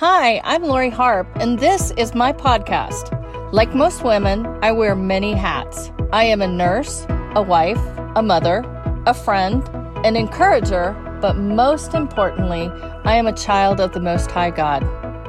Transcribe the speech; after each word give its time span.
Hi, 0.00 0.40
I'm 0.44 0.62
Lori 0.62 0.88
Harp, 0.88 1.28
and 1.34 1.58
this 1.58 1.90
is 1.90 2.14
my 2.14 2.32
podcast. 2.32 3.12
Like 3.52 3.74
most 3.74 4.02
women, 4.02 4.46
I 4.62 4.72
wear 4.72 4.96
many 4.96 5.34
hats. 5.34 5.92
I 6.10 6.24
am 6.24 6.40
a 6.40 6.48
nurse, 6.48 7.04
a 7.34 7.42
wife, 7.42 7.82
a 8.16 8.22
mother, 8.22 8.64
a 9.04 9.12
friend, 9.12 9.62
an 10.06 10.16
encourager, 10.16 10.92
but 11.20 11.36
most 11.36 11.92
importantly, 11.92 12.70
I 13.04 13.16
am 13.16 13.26
a 13.26 13.36
child 13.36 13.78
of 13.78 13.92
the 13.92 14.00
Most 14.00 14.30
High 14.30 14.48
God. 14.48 14.80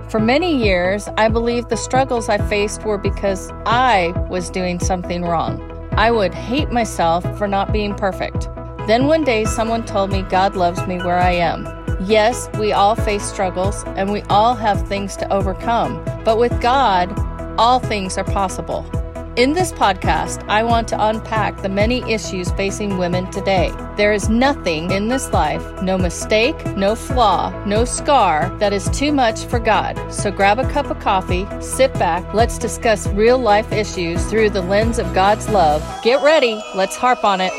For 0.09 0.21
many 0.21 0.55
years, 0.55 1.09
I 1.17 1.27
believed 1.27 1.67
the 1.67 1.75
struggles 1.75 2.29
I 2.29 2.37
faced 2.37 2.85
were 2.85 2.97
because 2.97 3.51
I 3.65 4.13
was 4.29 4.49
doing 4.49 4.79
something 4.79 5.23
wrong. 5.23 5.61
I 5.97 6.11
would 6.11 6.33
hate 6.33 6.71
myself 6.71 7.25
for 7.37 7.45
not 7.45 7.73
being 7.73 7.93
perfect. 7.93 8.47
Then 8.87 9.07
one 9.07 9.25
day, 9.25 9.43
someone 9.43 9.83
told 9.83 10.13
me 10.13 10.21
God 10.21 10.55
loves 10.55 10.87
me 10.87 10.95
where 10.99 11.19
I 11.19 11.31
am. 11.31 11.80
Yes, 12.05 12.49
we 12.57 12.73
all 12.73 12.95
face 12.95 13.23
struggles 13.23 13.83
and 13.95 14.11
we 14.11 14.23
all 14.23 14.55
have 14.55 14.87
things 14.87 15.15
to 15.17 15.31
overcome, 15.31 16.03
but 16.25 16.39
with 16.39 16.59
God, 16.59 17.13
all 17.59 17.77
things 17.77 18.17
are 18.17 18.23
possible. 18.23 18.89
In 19.35 19.53
this 19.53 19.71
podcast, 19.71 20.43
I 20.49 20.63
want 20.63 20.87
to 20.89 21.07
unpack 21.07 21.61
the 21.61 21.69
many 21.69 22.01
issues 22.11 22.51
facing 22.53 22.97
women 22.97 23.29
today. 23.29 23.71
There 23.97 24.13
is 24.13 24.29
nothing 24.29 24.89
in 24.89 25.09
this 25.09 25.31
life, 25.31 25.63
no 25.83 25.95
mistake, 25.95 26.65
no 26.75 26.95
flaw, 26.95 27.51
no 27.65 27.85
scar, 27.85 28.49
that 28.57 28.73
is 28.73 28.89
too 28.89 29.13
much 29.13 29.45
for 29.45 29.59
God. 29.59 30.11
So 30.11 30.31
grab 30.31 30.57
a 30.57 30.69
cup 30.71 30.87
of 30.87 30.99
coffee, 30.99 31.45
sit 31.61 31.93
back, 31.93 32.33
let's 32.33 32.57
discuss 32.57 33.05
real 33.09 33.37
life 33.37 33.71
issues 33.71 34.25
through 34.25 34.49
the 34.49 34.63
lens 34.63 34.97
of 34.97 35.13
God's 35.13 35.47
love. 35.49 35.83
Get 36.03 36.23
ready, 36.23 36.59
let's 36.73 36.95
harp 36.95 37.23
on 37.23 37.41
it. 37.41 37.53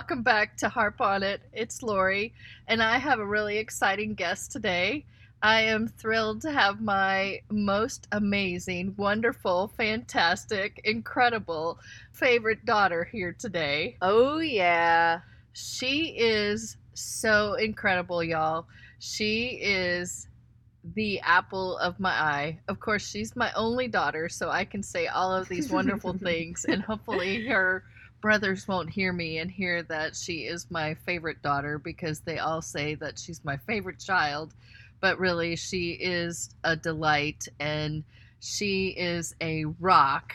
Welcome 0.00 0.22
back 0.22 0.56
to 0.56 0.66
Harp 0.66 0.98
on 1.02 1.22
It. 1.22 1.42
It's 1.52 1.82
Lori, 1.82 2.32
and 2.66 2.82
I 2.82 2.96
have 2.96 3.18
a 3.18 3.26
really 3.26 3.58
exciting 3.58 4.14
guest 4.14 4.50
today. 4.50 5.04
I 5.42 5.60
am 5.64 5.88
thrilled 5.88 6.40
to 6.40 6.50
have 6.50 6.80
my 6.80 7.40
most 7.50 8.08
amazing, 8.10 8.94
wonderful, 8.96 9.70
fantastic, 9.76 10.80
incredible 10.84 11.78
favorite 12.12 12.64
daughter 12.64 13.04
here 13.12 13.36
today. 13.38 13.98
Oh 14.00 14.38
yeah. 14.38 15.20
She 15.52 16.16
is 16.16 16.78
so 16.94 17.52
incredible, 17.52 18.24
y'all. 18.24 18.68
She 19.00 19.58
is 19.60 20.28
the 20.94 21.20
apple 21.20 21.76
of 21.76 22.00
my 22.00 22.12
eye. 22.12 22.58
Of 22.68 22.80
course, 22.80 23.06
she's 23.06 23.36
my 23.36 23.52
only 23.52 23.86
daughter, 23.86 24.30
so 24.30 24.48
I 24.48 24.64
can 24.64 24.82
say 24.82 25.08
all 25.08 25.30
of 25.34 25.46
these 25.46 25.70
wonderful 25.70 26.14
things, 26.18 26.64
and 26.64 26.80
hopefully, 26.80 27.46
her 27.48 27.84
brothers 28.20 28.68
won't 28.68 28.90
hear 28.90 29.12
me 29.12 29.38
and 29.38 29.50
hear 29.50 29.82
that 29.84 30.14
she 30.14 30.40
is 30.40 30.70
my 30.70 30.94
favorite 30.94 31.42
daughter 31.42 31.78
because 31.78 32.20
they 32.20 32.38
all 32.38 32.62
say 32.62 32.94
that 32.96 33.18
she's 33.18 33.44
my 33.44 33.56
favorite 33.56 33.98
child. 33.98 34.52
But 35.00 35.18
really, 35.18 35.56
she 35.56 35.92
is 35.92 36.50
a 36.62 36.76
delight 36.76 37.48
and 37.58 38.04
she 38.40 38.88
is 38.88 39.34
a 39.40 39.64
rock 39.80 40.34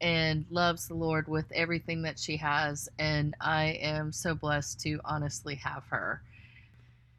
and 0.00 0.44
loves 0.50 0.88
the 0.88 0.94
Lord 0.94 1.26
with 1.26 1.50
everything 1.52 2.02
that 2.02 2.18
she 2.18 2.36
has. 2.36 2.88
And 2.98 3.34
I 3.40 3.78
am 3.80 4.12
so 4.12 4.34
blessed 4.34 4.80
to 4.80 5.00
honestly 5.04 5.56
have 5.56 5.84
her. 5.88 6.22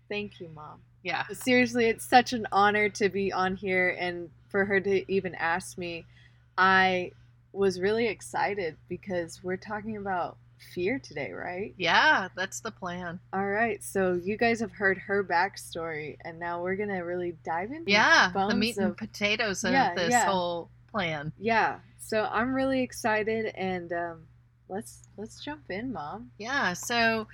Thank 0.10 0.40
you, 0.40 0.50
mom. 0.56 0.80
Yeah. 1.04 1.26
Seriously, 1.34 1.86
it's 1.86 2.06
such 2.06 2.34
an 2.34 2.48
honor 2.52 2.90
to 2.90 3.10
be 3.10 3.32
on 3.32 3.56
here 3.56 3.96
and 4.00 4.30
for 4.50 4.66
her 4.66 4.80
to 4.80 5.12
even 5.12 5.36
ask 5.36 5.78
me. 5.78 6.06
I 6.58 7.12
was 7.54 7.80
really 7.80 8.08
excited 8.08 8.78
because 8.90 9.44
we're 9.44 9.58
talking 9.58 9.98
about 9.98 10.38
fear 10.74 11.00
today, 11.00 11.32
right? 11.32 11.74
Yeah, 11.78 12.30
that's 12.36 12.60
the 12.62 12.72
plan. 12.72 13.20
All 13.34 13.46
right. 13.48 13.84
So 13.84 14.14
you 14.14 14.38
guys 14.38 14.60
have 14.60 14.72
heard 14.72 14.98
her 14.98 15.24
backstory, 15.24 16.18
and 16.26 16.40
now 16.40 16.62
we're 16.62 16.76
gonna 16.76 17.04
really 17.06 17.36
dive 17.44 17.72
into 17.72 17.92
Yeah, 17.92 18.30
the 18.30 18.34
bones 18.34 18.56
meat 18.56 18.78
and 18.78 18.88
of- 18.92 18.98
potatoes 18.98 19.64
of 19.64 19.72
Yeah, 19.72 19.94
this 19.96 20.12
yeah. 20.12 20.26
whole 20.26 20.70
plan. 20.92 21.32
yeah. 21.40 21.80
So 22.00 22.24
I'm 22.32 22.54
really 22.54 22.82
excited, 22.82 23.48
and 23.56 23.92
um, 23.94 24.28
let's 24.70 25.08
let's 25.18 25.44
jump 25.44 25.70
in, 25.70 25.92
mom. 25.92 26.32
Yeah, 26.38 26.74
so 26.74 27.28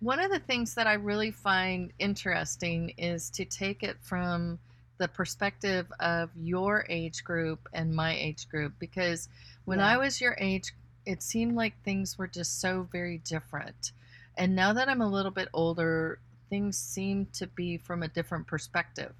one 0.00 0.18
of 0.20 0.30
the 0.30 0.38
things 0.40 0.74
that 0.74 0.86
I 0.86 0.94
really 0.94 1.30
find 1.30 1.92
interesting 1.98 2.90
is 2.98 3.30
to 3.30 3.44
take 3.44 3.82
it 3.82 3.96
from 4.02 4.58
the 4.98 5.08
perspective 5.08 5.90
of 6.00 6.30
your 6.36 6.86
age 6.88 7.24
group 7.24 7.68
and 7.72 7.94
my 7.94 8.14
age 8.14 8.48
group 8.48 8.72
because 8.78 9.28
when 9.64 9.78
Yeah. 9.78 9.88
I 9.88 9.96
was 9.96 10.20
your 10.20 10.36
age, 10.38 10.72
it 11.04 11.22
seemed 11.22 11.56
like 11.56 11.74
things 11.82 12.16
were 12.16 12.28
just 12.28 12.60
so 12.60 12.88
very 12.90 13.18
different. 13.18 13.92
And 14.36 14.54
now 14.54 14.72
that 14.72 14.88
I'm 14.88 15.00
a 15.00 15.08
little 15.08 15.30
bit 15.30 15.48
older, 15.52 16.18
things 16.48 16.78
seem 16.78 17.26
to 17.34 17.46
be 17.46 17.76
from 17.78 18.02
a 18.02 18.08
different 18.08 18.46
perspective. 18.46 19.12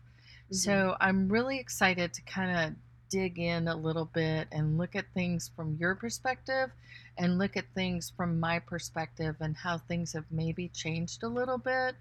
Mm-hmm. 0.46 0.54
So 0.54 0.96
I'm 1.00 1.28
really 1.28 1.58
excited 1.58 2.12
to 2.14 2.22
kind 2.22 2.56
of 2.56 2.74
dig 3.08 3.38
in 3.38 3.68
a 3.68 3.76
little 3.76 4.06
bit 4.06 4.48
and 4.50 4.78
look 4.78 4.96
at 4.96 5.04
things 5.14 5.50
from 5.54 5.76
your 5.78 5.94
perspective 5.94 6.70
and 7.16 7.38
look 7.38 7.56
at 7.56 7.64
things 7.74 8.10
from 8.16 8.40
my 8.40 8.58
perspective 8.58 9.36
and 9.40 9.56
how 9.56 9.78
things 9.78 10.12
have 10.12 10.24
maybe 10.30 10.68
changed 10.68 11.22
a 11.22 11.28
little 11.28 11.58
bit, 11.58 11.94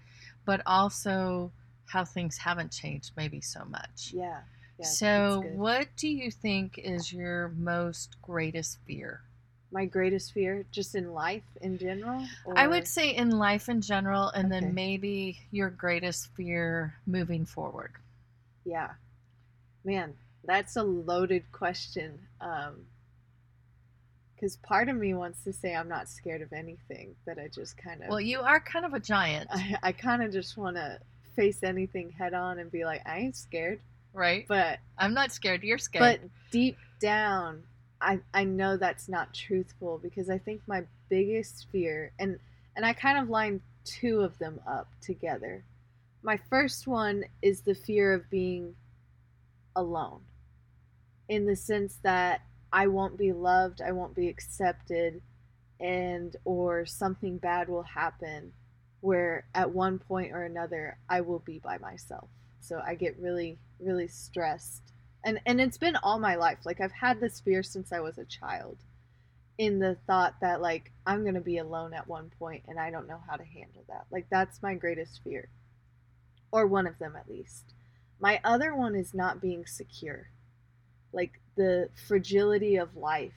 but 0.44 0.60
also 0.66 1.52
how 1.86 2.04
things 2.04 2.36
haven't 2.38 2.72
changed 2.72 3.12
maybe 3.16 3.40
so 3.40 3.64
much. 3.64 4.12
yeah. 4.12 4.40
yeah 4.78 4.86
so, 4.86 5.42
what 5.54 5.88
do 5.96 6.08
you 6.08 6.30
think 6.30 6.78
is 6.78 7.12
your 7.12 7.48
most 7.56 8.16
greatest 8.22 8.78
fear? 8.86 9.22
my 9.74 9.84
greatest 9.84 10.32
fear, 10.32 10.64
just 10.70 10.94
in 10.94 11.12
life 11.12 11.42
in 11.60 11.76
general. 11.76 12.24
I 12.54 12.68
would 12.68 12.86
say 12.86 13.10
in 13.10 13.30
life 13.30 13.68
in 13.68 13.80
general, 13.80 14.28
and 14.28 14.46
Okay. 14.46 14.60
then 14.60 14.72
maybe 14.74 15.40
your 15.50 15.68
greatest 15.68 16.28
fear 16.36 16.94
moving 17.06 17.44
forward. 17.44 17.92
Yeah. 18.64 18.92
Man, 19.84 20.14
that's 20.44 20.76
a 20.76 20.82
loaded 20.84 21.50
question. 21.50 22.20
Um, 22.40 22.86
because 24.34 24.56
part 24.58 24.88
of 24.88 24.96
me 24.96 25.12
wants 25.14 25.42
to 25.44 25.52
say 25.52 25.74
I'm 25.74 25.88
not 25.88 26.08
scared 26.08 26.42
of 26.42 26.52
anything, 26.52 27.16
that 27.26 27.38
I 27.38 27.48
just 27.48 27.76
kind 27.76 28.02
of, 28.02 28.08
Well, 28.08 28.20
you 28.20 28.40
are 28.40 28.60
kind 28.60 28.84
of 28.84 28.92
a 28.94 29.00
giant, 29.00 29.48
I, 29.52 29.76
I 29.82 29.92
kind 29.92 30.22
of 30.22 30.32
just 30.32 30.56
want 30.56 30.76
to 30.76 31.00
face 31.34 31.62
anything 31.62 32.10
head 32.10 32.34
on 32.34 32.58
and 32.58 32.70
be 32.70 32.84
like, 32.84 33.02
I 33.06 33.18
ain't 33.18 33.36
scared. 33.36 33.80
right? 34.12 34.44
But, 34.48 34.78
I'm 34.98 35.14
not 35.14 35.32
scared. 35.32 35.62
You're 35.62 35.78
scared. 35.78 36.20
but 36.20 36.50
deep 36.50 36.78
down, 37.00 37.62
I, 38.00 38.20
I 38.32 38.44
know 38.44 38.76
that's 38.76 39.08
not 39.08 39.34
truthful 39.34 39.98
because 40.02 40.30
I 40.30 40.38
think 40.38 40.62
my 40.66 40.84
biggest 41.08 41.66
fear, 41.72 42.12
and, 42.18 42.38
and 42.76 42.84
I 42.84 42.92
kind 42.92 43.18
of 43.18 43.28
lined 43.28 43.60
two 43.84 44.20
of 44.20 44.38
them 44.38 44.60
up 44.66 44.88
together. 45.00 45.64
My 46.22 46.38
first 46.48 46.86
one 46.86 47.24
is 47.42 47.60
the 47.60 47.74
fear 47.74 48.14
of 48.14 48.30
being 48.30 48.74
alone 49.76 50.20
in 51.28 51.46
the 51.46 51.56
sense 51.56 51.98
that 52.02 52.42
I 52.72 52.86
won't 52.86 53.16
be 53.16 53.32
loved, 53.32 53.80
I 53.82 53.92
won't 53.92 54.14
be 54.14 54.28
accepted, 54.28 55.20
and 55.80 56.34
or 56.44 56.86
something 56.86 57.38
bad 57.38 57.68
will 57.68 57.82
happen 57.82 58.52
where 59.04 59.44
at 59.54 59.70
one 59.70 59.98
point 59.98 60.32
or 60.32 60.44
another 60.44 60.96
I 61.08 61.20
will 61.20 61.40
be 61.40 61.58
by 61.58 61.76
myself. 61.78 62.28
So 62.60 62.80
I 62.84 62.94
get 62.94 63.18
really 63.18 63.58
really 63.78 64.08
stressed. 64.08 64.82
And 65.24 65.40
and 65.46 65.60
it's 65.60 65.78
been 65.78 65.96
all 65.96 66.18
my 66.18 66.36
life. 66.36 66.58
Like 66.64 66.80
I've 66.80 66.92
had 66.92 67.20
this 67.20 67.40
fear 67.40 67.62
since 67.62 67.92
I 67.92 68.00
was 68.00 68.18
a 68.18 68.24
child 68.24 68.78
in 69.58 69.78
the 69.78 69.96
thought 70.06 70.34
that 70.40 70.60
like 70.60 70.90
I'm 71.06 71.22
going 71.22 71.34
to 71.34 71.40
be 71.40 71.58
alone 71.58 71.92
at 71.94 72.08
one 72.08 72.30
point 72.38 72.64
and 72.66 72.80
I 72.80 72.90
don't 72.90 73.06
know 73.06 73.20
how 73.28 73.36
to 73.36 73.44
handle 73.44 73.84
that. 73.88 74.06
Like 74.10 74.26
that's 74.30 74.62
my 74.62 74.74
greatest 74.74 75.20
fear. 75.22 75.48
Or 76.50 76.66
one 76.66 76.86
of 76.86 76.98
them 76.98 77.14
at 77.14 77.28
least. 77.28 77.74
My 78.20 78.40
other 78.42 78.74
one 78.74 78.94
is 78.94 79.12
not 79.12 79.42
being 79.42 79.66
secure 79.66 80.28
like 81.14 81.40
the 81.56 81.88
fragility 82.08 82.76
of 82.76 82.96
life 82.96 83.32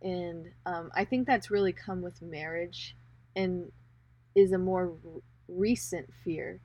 and 0.00 0.50
um, 0.66 0.90
i 0.94 1.04
think 1.04 1.26
that's 1.26 1.50
really 1.50 1.72
come 1.72 2.02
with 2.02 2.20
marriage 2.22 2.96
and 3.36 3.70
is 4.38 4.52
a 4.52 4.58
more 4.58 4.92
r- 5.04 5.20
recent 5.48 6.08
fear 6.24 6.60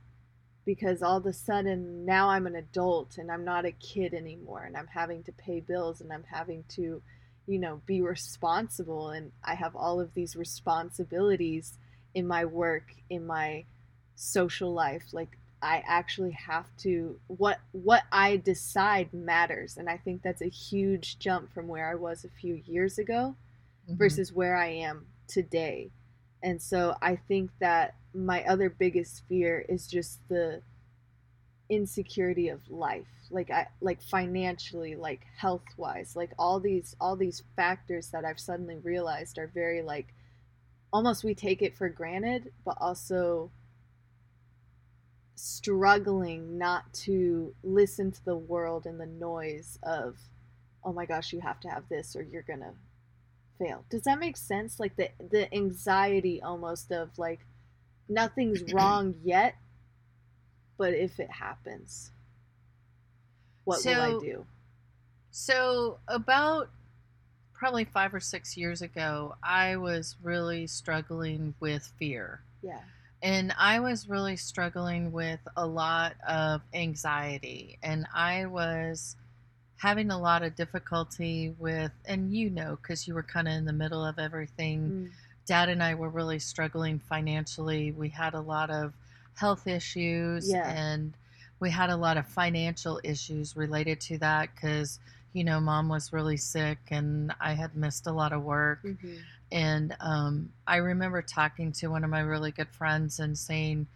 because 0.64 1.02
all 1.02 1.16
of 1.16 1.26
a 1.26 1.32
sudden 1.32 2.04
now 2.04 2.28
i'm 2.30 2.46
an 2.46 2.56
adult 2.56 3.18
and 3.18 3.30
i'm 3.30 3.44
not 3.44 3.64
a 3.64 3.72
kid 3.72 4.14
anymore 4.14 4.64
and 4.64 4.76
i'm 4.76 4.86
having 4.88 5.22
to 5.22 5.32
pay 5.32 5.60
bills 5.60 6.00
and 6.00 6.12
i'm 6.12 6.24
having 6.24 6.64
to 6.68 7.02
you 7.46 7.58
know 7.58 7.80
be 7.86 8.00
responsible 8.00 9.10
and 9.10 9.32
i 9.44 9.54
have 9.54 9.74
all 9.76 10.00
of 10.00 10.14
these 10.14 10.36
responsibilities 10.36 11.78
in 12.14 12.26
my 12.26 12.44
work 12.44 12.94
in 13.10 13.26
my 13.26 13.64
social 14.14 14.72
life 14.72 15.04
like 15.12 15.38
I 15.62 15.82
actually 15.86 16.32
have 16.32 16.66
to 16.78 17.18
what 17.26 17.58
what 17.72 18.02
I 18.12 18.36
decide 18.36 19.14
matters 19.14 19.78
and 19.78 19.88
I 19.88 19.96
think 19.96 20.22
that's 20.22 20.42
a 20.42 20.48
huge 20.48 21.18
jump 21.18 21.54
from 21.54 21.68
where 21.68 21.90
I 21.90 21.94
was 21.94 22.22
a 22.24 22.28
few 22.28 22.54
years 22.66 22.98
ago 22.98 23.34
Mhm. 23.88 23.96
versus 23.96 24.32
where 24.32 24.56
I 24.56 24.66
am 24.66 25.06
today. 25.26 25.90
And 26.44 26.62
so 26.62 26.94
I 27.02 27.16
think 27.16 27.50
that 27.58 27.96
my 28.14 28.44
other 28.44 28.70
biggest 28.70 29.24
fear 29.28 29.64
is 29.68 29.88
just 29.88 30.20
the 30.28 30.62
insecurity 31.70 32.50
of 32.50 32.60
life 32.68 33.06
like 33.30 33.50
i 33.50 33.66
like 33.80 34.02
financially 34.02 34.94
like 34.94 35.22
health 35.38 35.64
wise 35.78 36.14
like 36.14 36.30
all 36.38 36.60
these 36.60 36.94
all 37.00 37.16
these 37.16 37.42
factors 37.56 38.08
that 38.08 38.22
i've 38.22 38.38
suddenly 38.38 38.76
realized 38.84 39.38
are 39.38 39.46
very 39.46 39.80
like 39.80 40.12
almost 40.94 41.24
we 41.24 41.34
take 41.34 41.60
it 41.60 41.76
for 41.76 41.88
granted, 41.88 42.52
but 42.64 42.78
also 42.80 43.50
struggling 45.34 46.56
not 46.56 46.94
to 46.94 47.52
listen 47.64 48.12
to 48.12 48.24
the 48.24 48.36
world 48.36 48.86
and 48.86 49.00
the 49.00 49.06
noise 49.06 49.76
of 49.82 50.16
oh 50.84 50.92
my 50.92 51.04
gosh 51.04 51.32
you 51.32 51.40
have 51.40 51.58
to 51.58 51.68
have 51.68 51.82
this 51.88 52.14
or 52.14 52.22
you're 52.22 52.42
gonna 52.42 52.72
fail 53.58 53.84
does 53.90 54.02
that 54.02 54.18
make 54.18 54.36
sense 54.36 54.80
like 54.80 54.96
the 54.96 55.08
the 55.30 55.52
anxiety 55.54 56.42
almost 56.42 56.90
of 56.90 57.10
like 57.18 57.40
nothing's 58.08 58.62
wrong 58.72 59.14
yet 59.24 59.54
but 60.76 60.92
if 60.94 61.20
it 61.20 61.30
happens 61.30 62.10
what 63.64 63.84
will 63.84 64.00
i 64.00 64.10
do 64.18 64.44
So, 65.30 65.98
about 66.06 66.68
probably 67.52 67.84
five 67.84 68.14
or 68.14 68.20
six 68.20 68.56
years 68.56 68.82
ago, 68.82 69.34
I 69.42 69.76
was 69.76 70.16
really 70.22 70.66
struggling 70.68 71.54
with 71.60 71.82
fear. 71.98 72.40
yeah 72.62 72.80
And 73.22 73.52
I 73.58 73.80
was 73.80 74.08
really 74.08 74.36
struggling 74.36 75.10
with 75.12 75.40
a 75.56 75.66
lot 75.66 76.14
of 76.28 76.60
anxiety. 76.72 77.78
And 77.82 78.06
I 78.14 78.46
was 78.46 79.16
having 79.76 80.10
a 80.10 80.18
lot 80.18 80.42
of 80.42 80.54
difficulty 80.56 81.54
with, 81.58 81.92
and 82.06 82.32
you 82.34 82.50
know, 82.50 82.78
because 82.80 83.06
you 83.06 83.14
were 83.14 83.22
kind 83.22 83.48
of 83.48 83.54
in 83.54 83.64
the 83.64 83.72
middle 83.72 84.04
of 84.04 84.18
everything. 84.18 84.80
Mm, 84.80 85.10
Dad 85.46 85.68
and 85.68 85.82
I 85.82 85.94
were 85.94 86.08
really 86.08 86.38
struggling 86.38 86.98
financially. 86.98 87.92
We 87.92 88.08
had 88.08 88.32
a 88.34 88.40
lot 88.40 88.70
of 88.70 88.94
health 89.34 89.66
issues 89.66 90.48
Yeah. 90.48 90.66
and 90.70 91.12
we 91.60 91.70
had 91.70 91.90
a 91.90 91.96
lot 91.96 92.16
of 92.16 92.26
financial 92.26 92.98
issues 93.04 93.54
related 93.56 94.00
to 94.02 94.18
that 94.18 94.54
because, 94.54 94.98
you 95.34 95.44
know, 95.44 95.60
mom 95.60 95.88
was 95.88 96.12
really 96.14 96.36
sick 96.38 96.78
and 96.90 97.34
I 97.40 97.52
had 97.52 97.76
missed 97.76 98.06
a 98.06 98.12
lot 98.12 98.32
of 98.32 98.42
work. 98.42 98.82
mhm. 98.84 99.18
And 99.52 99.94
um, 100.00 100.52
I 100.66 100.76
remember 100.76 101.20
talking 101.20 101.72
to 101.72 101.88
one 101.88 102.04
of 102.04 102.10
my 102.10 102.20
really 102.20 102.50
good 102.50 102.68
friends 102.70 103.20
and 103.20 103.36
saying, 103.36 103.86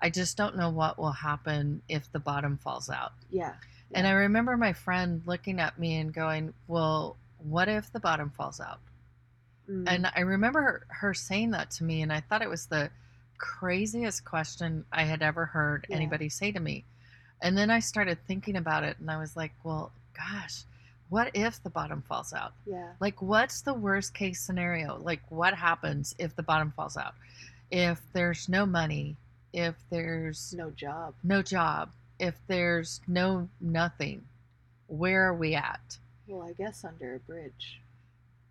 I 0.00 0.10
just 0.10 0.36
don't 0.36 0.56
know 0.56 0.68
what 0.70 0.98
will 0.98 1.10
happen 1.12 1.80
if 1.88 2.10
the 2.12 2.18
bottom 2.20 2.58
falls 2.58 2.90
out. 2.90 3.12
yeah 3.30 3.54
And 3.94 4.06
I 4.06 4.10
remember 4.10 4.56
my 4.56 4.72
friend 4.72 5.22
looking 5.26 5.60
at 5.60 5.78
me 5.78 5.96
and 5.98 6.12
going, 6.12 6.52
Well, 6.66 7.16
what 7.38 7.68
if 7.68 7.92
the 7.92 8.00
bottom 8.00 8.30
falls 8.30 8.60
out? 8.60 8.80
Mm, 9.68 9.84
And 9.86 10.10
I 10.14 10.20
remember 10.20 10.60
her, 10.60 10.86
her 10.88 11.14
saying 11.14 11.52
that 11.52 11.70
to 11.72 11.84
me, 11.84 12.02
and 12.02 12.12
I 12.12 12.20
thought 12.20 12.42
it 12.42 12.48
was 12.50 12.66
the 12.66 12.90
craziest 13.38 14.24
question 14.24 14.84
I 14.92 15.04
had 15.04 15.22
ever 15.22 15.46
heard 15.46 15.86
Yeah. 15.88 15.96
anybody 15.96 16.28
say 16.28 16.52
to 16.52 16.60
me. 16.60 16.84
And 17.40 17.56
then 17.56 17.70
I 17.70 17.78
started 17.78 18.18
thinking 18.26 18.56
about 18.56 18.82
it, 18.84 18.98
and 18.98 19.10
I 19.10 19.18
was 19.18 19.36
like, 19.36 19.52
well, 19.62 19.92
gosh, 20.16 20.64
what 21.08 21.30
if 21.34 21.62
the 21.62 21.70
bottom 21.70 22.02
falls 22.02 22.32
out? 22.32 22.52
yeah 22.66 22.92
Like, 23.00 23.22
what's 23.22 23.62
the 23.62 23.74
worst 23.74 24.12
case 24.12 24.40
scenario? 24.40 24.98
Like, 24.98 25.20
what 25.30 25.54
happens 25.54 26.14
if 26.18 26.34
the 26.34 26.42
bottom 26.42 26.72
falls 26.72 26.96
out? 26.96 27.14
If 27.70 28.00
there's 28.12 28.48
no 28.48 28.66
money, 28.66 29.16
if 29.52 29.76
there's 29.90 30.52
no 30.56 30.70
job 30.70 31.14
no 31.22 31.42
job, 31.42 31.90
if 32.18 32.34
there's 32.46 33.00
no 33.06 33.48
nothing, 33.60 34.24
where 34.86 35.24
are 35.28 35.34
we 35.34 35.54
at? 35.54 35.98
well 36.26 36.42
i 36.42 36.52
guess 36.52 36.84
under 36.84 37.14
a 37.14 37.18
bridge 37.20 37.80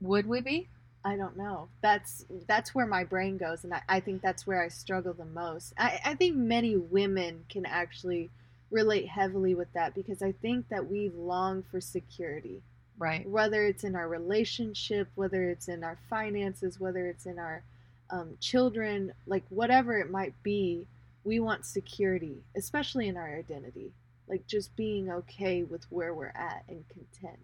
Would 0.02 0.26
we 0.28 0.42
be? 0.42 0.68
I 1.06 1.16
don't 1.16 1.38
know. 1.38 1.70
That's 1.82 2.26
that's 2.48 2.76
where 2.76 2.86
my 2.88 3.04
brain 3.06 3.38
goes, 3.38 3.64
and 3.64 3.74
I, 3.74 3.82
I 3.88 4.00
think 4.02 4.22
that's 4.22 4.46
where 4.46 4.62
I 4.62 4.68
struggle 4.68 5.14
the 5.14 5.26
most. 5.26 5.74
I, 5.78 6.00
I 6.04 6.16
think 6.16 6.36
many 6.36 6.76
women 6.76 7.46
can 7.50 7.66
actually 7.66 8.30
relate 8.72 9.08
heavily 9.08 9.56
with 9.56 9.72
that 9.74 9.96
because 9.96 10.22
I 10.22 10.34
think 10.34 10.68
that 10.70 10.90
we 10.90 11.10
long 11.16 11.64
for 11.72 11.80
security, 11.80 12.62
Right. 13.00 13.26
whether 13.30 13.64
it's 13.64 13.84
in 13.86 13.96
our 13.96 14.10
relationship, 14.10 15.08
whether 15.16 15.50
it's 15.50 15.68
in 15.70 15.84
our 15.84 15.98
finances, 16.10 16.78
whether 16.80 17.08
it's 17.08 17.26
in 17.26 17.40
our 17.40 17.62
um, 18.10 18.36
children, 18.42 19.14
like 19.28 19.44
whatever 19.50 19.98
it 20.00 20.10
might 20.12 20.34
be. 20.44 20.88
We 21.28 21.42
want 21.42 21.66
security, 21.66 22.38
especially 22.56 23.10
in 23.10 23.18
our 23.18 23.36
identity, 23.38 23.92
like 24.30 24.48
just 24.48 24.74
being 24.78 25.12
okay 25.12 25.64
with 25.64 25.84
where 25.92 26.14
we're 26.14 26.28
at 26.28 26.64
and 26.70 26.86
content. 26.88 27.44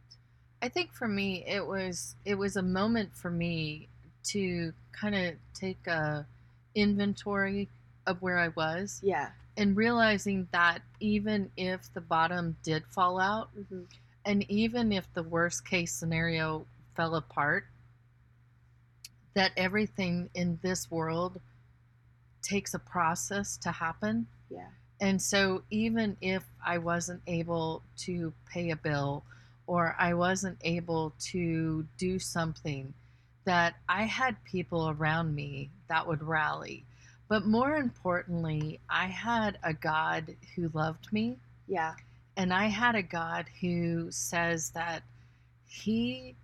I 0.61 0.69
think 0.69 0.93
for 0.93 1.05
me 1.05 1.43
it 1.45 1.67
was 1.67 2.15
it 2.23 2.35
was 2.35 2.55
a 2.55 2.61
moment 2.61 3.13
for 3.13 3.29
me 3.29 3.89
to 4.27 4.71
kind 4.93 5.13
of 5.15 5.33
take 5.53 5.85
a 5.87 6.25
inventory 6.75 7.67
of 8.07 8.21
where 8.21 8.39
I 8.39 8.47
was 8.47 9.01
Yeah. 9.03 9.31
and 9.57 9.75
realizing 9.75 10.47
that 10.53 10.79
even 11.01 11.51
if 11.57 11.93
the 11.93 11.99
bottom 11.99 12.55
did 12.63 12.85
fall 12.87 13.19
out 13.19 13.49
hmm 13.49 13.83
and 14.25 14.49
even 14.49 14.93
if 14.93 15.05
the 15.13 15.23
worst 15.23 15.67
case 15.67 15.91
scenario 15.91 16.65
fell 16.95 17.15
apart 17.15 17.65
that 19.33 19.51
everything 19.57 20.29
in 20.33 20.57
this 20.63 20.89
world 20.89 21.41
takes 22.43 22.73
a 22.73 22.79
process 22.79 23.57
to 23.57 23.71
happen 23.71 24.27
Yeah. 24.49 24.67
and 25.01 25.21
so, 25.21 25.63
even 25.69 26.17
if 26.21 26.43
I 26.65 26.77
wasn't 26.77 27.21
able 27.27 27.81
to 28.05 28.33
pay 28.51 28.69
a 28.69 28.75
bill 28.75 29.23
or 29.67 29.95
I 29.97 30.13
wasn't 30.13 30.57
able 30.63 31.13
to 31.31 31.87
do 31.97 32.19
something, 32.19 32.93
that 33.45 33.75
I 33.89 34.03
had 34.03 34.43
people 34.43 34.89
around 34.89 35.33
me 35.35 35.69
that 35.87 36.07
would 36.07 36.21
rally. 36.23 36.85
But 37.29 37.45
more 37.45 37.75
importantly, 37.77 38.79
I 38.89 39.07
had 39.07 39.57
a 39.63 39.73
God 39.73 40.35
who 40.55 40.69
loved 40.73 41.11
me, 41.11 41.37
Yeah. 41.67 41.95
and 42.37 42.53
I 42.53 42.65
had 42.67 42.95
a 42.95 43.01
God 43.03 43.45
who 43.61 44.11
says 44.11 44.69
that 44.71 45.03
He 45.67 46.35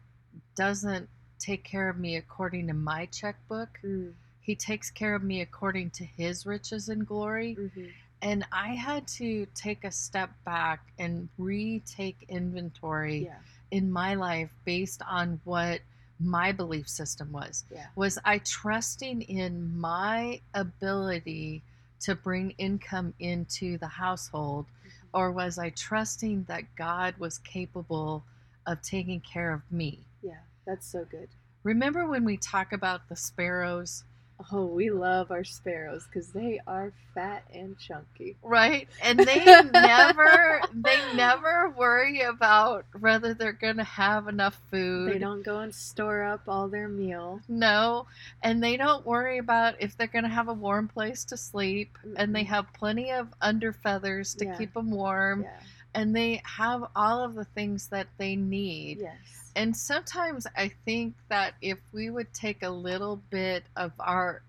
doesn't 0.55 1.07
take 1.39 1.63
care 1.63 1.87
of 1.89 1.97
me 1.97 2.15
according 2.17 2.67
to 2.67 2.73
my 2.73 3.05
checkbook. 3.07 3.79
Mm. 3.83 4.13
He 4.49 4.55
takes 4.55 4.89
care 4.89 5.13
of 5.13 5.21
me 5.21 5.41
according 5.41 5.91
to 5.91 6.03
His 6.03 6.47
riches 6.47 6.89
and 6.89 7.05
glory. 7.05 7.53
hmm 7.53 7.89
And 8.23 8.43
I 8.51 8.69
had 8.69 9.07
to 9.19 9.45
take 9.53 9.83
a 9.83 9.91
step 9.91 10.31
back 10.43 10.79
and 10.97 11.29
retake 11.37 12.25
inventory 12.29 13.25
Yeah. 13.25 13.37
in 13.69 13.91
my 13.91 14.15
life 14.15 14.49
based 14.65 15.03
on 15.07 15.39
what 15.43 15.81
my 16.19 16.51
belief 16.51 16.89
system 16.89 17.31
was. 17.31 17.63
Yeah. 17.71 17.85
Was 17.95 18.17
I 18.25 18.39
trusting 18.39 19.21
in 19.21 19.77
my 19.79 20.41
ability 20.55 21.61
to 21.99 22.15
bring 22.15 22.49
income 22.57 23.13
into 23.19 23.77
the 23.77 23.87
household, 24.03 24.65
or 25.13 25.31
was 25.31 25.59
I 25.59 25.69
trusting 25.69 26.45
that 26.45 26.63
God 26.75 27.13
was 27.19 27.37
capable 27.37 28.25
of 28.65 28.81
taking 28.81 29.21
care 29.21 29.53
of 29.53 29.61
me? 29.71 29.99
Yeah. 30.23 30.41
That's 30.65 30.87
so 30.91 31.05
good. 31.05 31.29
Remember 31.63 32.07
when 32.07 32.25
we 32.25 32.35
talk 32.37 32.73
about 32.73 33.09
the 33.09 33.15
sparrows? 33.15 34.05
Oh, 34.51 34.65
we 34.67 34.89
love 34.89 35.31
our 35.31 35.43
sparrows 35.43 36.05
because 36.07 36.31
they 36.31 36.59
are 36.65 36.93
fat 37.13 37.43
and 37.53 37.77
chunky. 37.77 38.37
right 38.41 38.87
and 39.03 39.19
they 39.27 39.59
never 39.73 40.61
they 40.73 40.97
never 41.13 41.69
worry 41.77 42.21
about 42.21 42.85
whether 42.99 43.33
they're 43.33 43.51
gonna 43.51 43.83
have 43.83 44.27
enough 44.27 44.57
food 44.71 45.11
They 45.13 45.19
don't 45.19 45.43
go 45.43 45.59
and 45.59 45.73
store 45.75 46.23
up 46.23 46.41
all 46.47 46.69
their 46.69 46.87
meal. 46.87 47.41
no 47.49 48.07
and 48.41 48.63
they 48.63 48.77
don't 48.77 49.05
worry 49.05 49.39
about 49.39 49.75
if 49.81 49.97
they're 49.97 50.07
gonna 50.07 50.29
have 50.29 50.47
a 50.47 50.53
warm 50.53 50.87
place 50.87 51.25
to 51.25 51.37
sleep 51.37 51.97
and 52.15 52.33
they 52.33 52.43
have 52.43 52.71
plenty 52.73 53.11
of 53.11 53.27
under 53.41 53.73
feathers 53.73 54.33
to 54.35 54.45
Yeah. 54.45 54.55
keep 54.57 54.73
them 54.73 54.91
warm 54.91 55.41
Yeah. 55.43 55.59
and 55.93 56.15
they 56.15 56.41
have 56.45 56.85
all 56.95 57.23
of 57.23 57.35
the 57.35 57.45
things 57.45 57.87
that 57.89 58.07
they 58.17 58.35
need 58.37 58.99
Yes. 59.01 59.38
And 59.55 59.75
sometimes 59.75 60.45
i 60.57 60.71
think 60.85 61.13
that 61.29 61.53
if 61.61 61.77
we 61.93 62.09
would 62.09 62.31
take 62.33 62.63
a 62.63 62.69
little 62.69 63.17
bit 63.29 63.63
of 63.75 63.91
our 63.99 64.41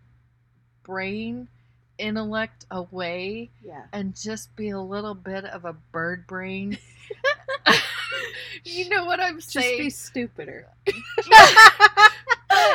brain 0.85 1.49
intellect 1.99 2.65
away 2.71 3.51
Yeah. 3.65 3.83
and 3.93 4.17
just 4.17 4.55
be 4.57 4.71
a 4.71 4.81
little 4.81 5.15
bit 5.15 5.45
of 5.45 5.65
a 5.67 5.75
bird 5.93 6.27
brain. 6.27 6.79
you 8.65 8.89
know 8.89 9.05
what 9.05 9.21
I'm 9.21 9.41
saying? 9.41 9.91
Just 9.91 10.13
be 10.15 10.25
stupider. 10.25 10.67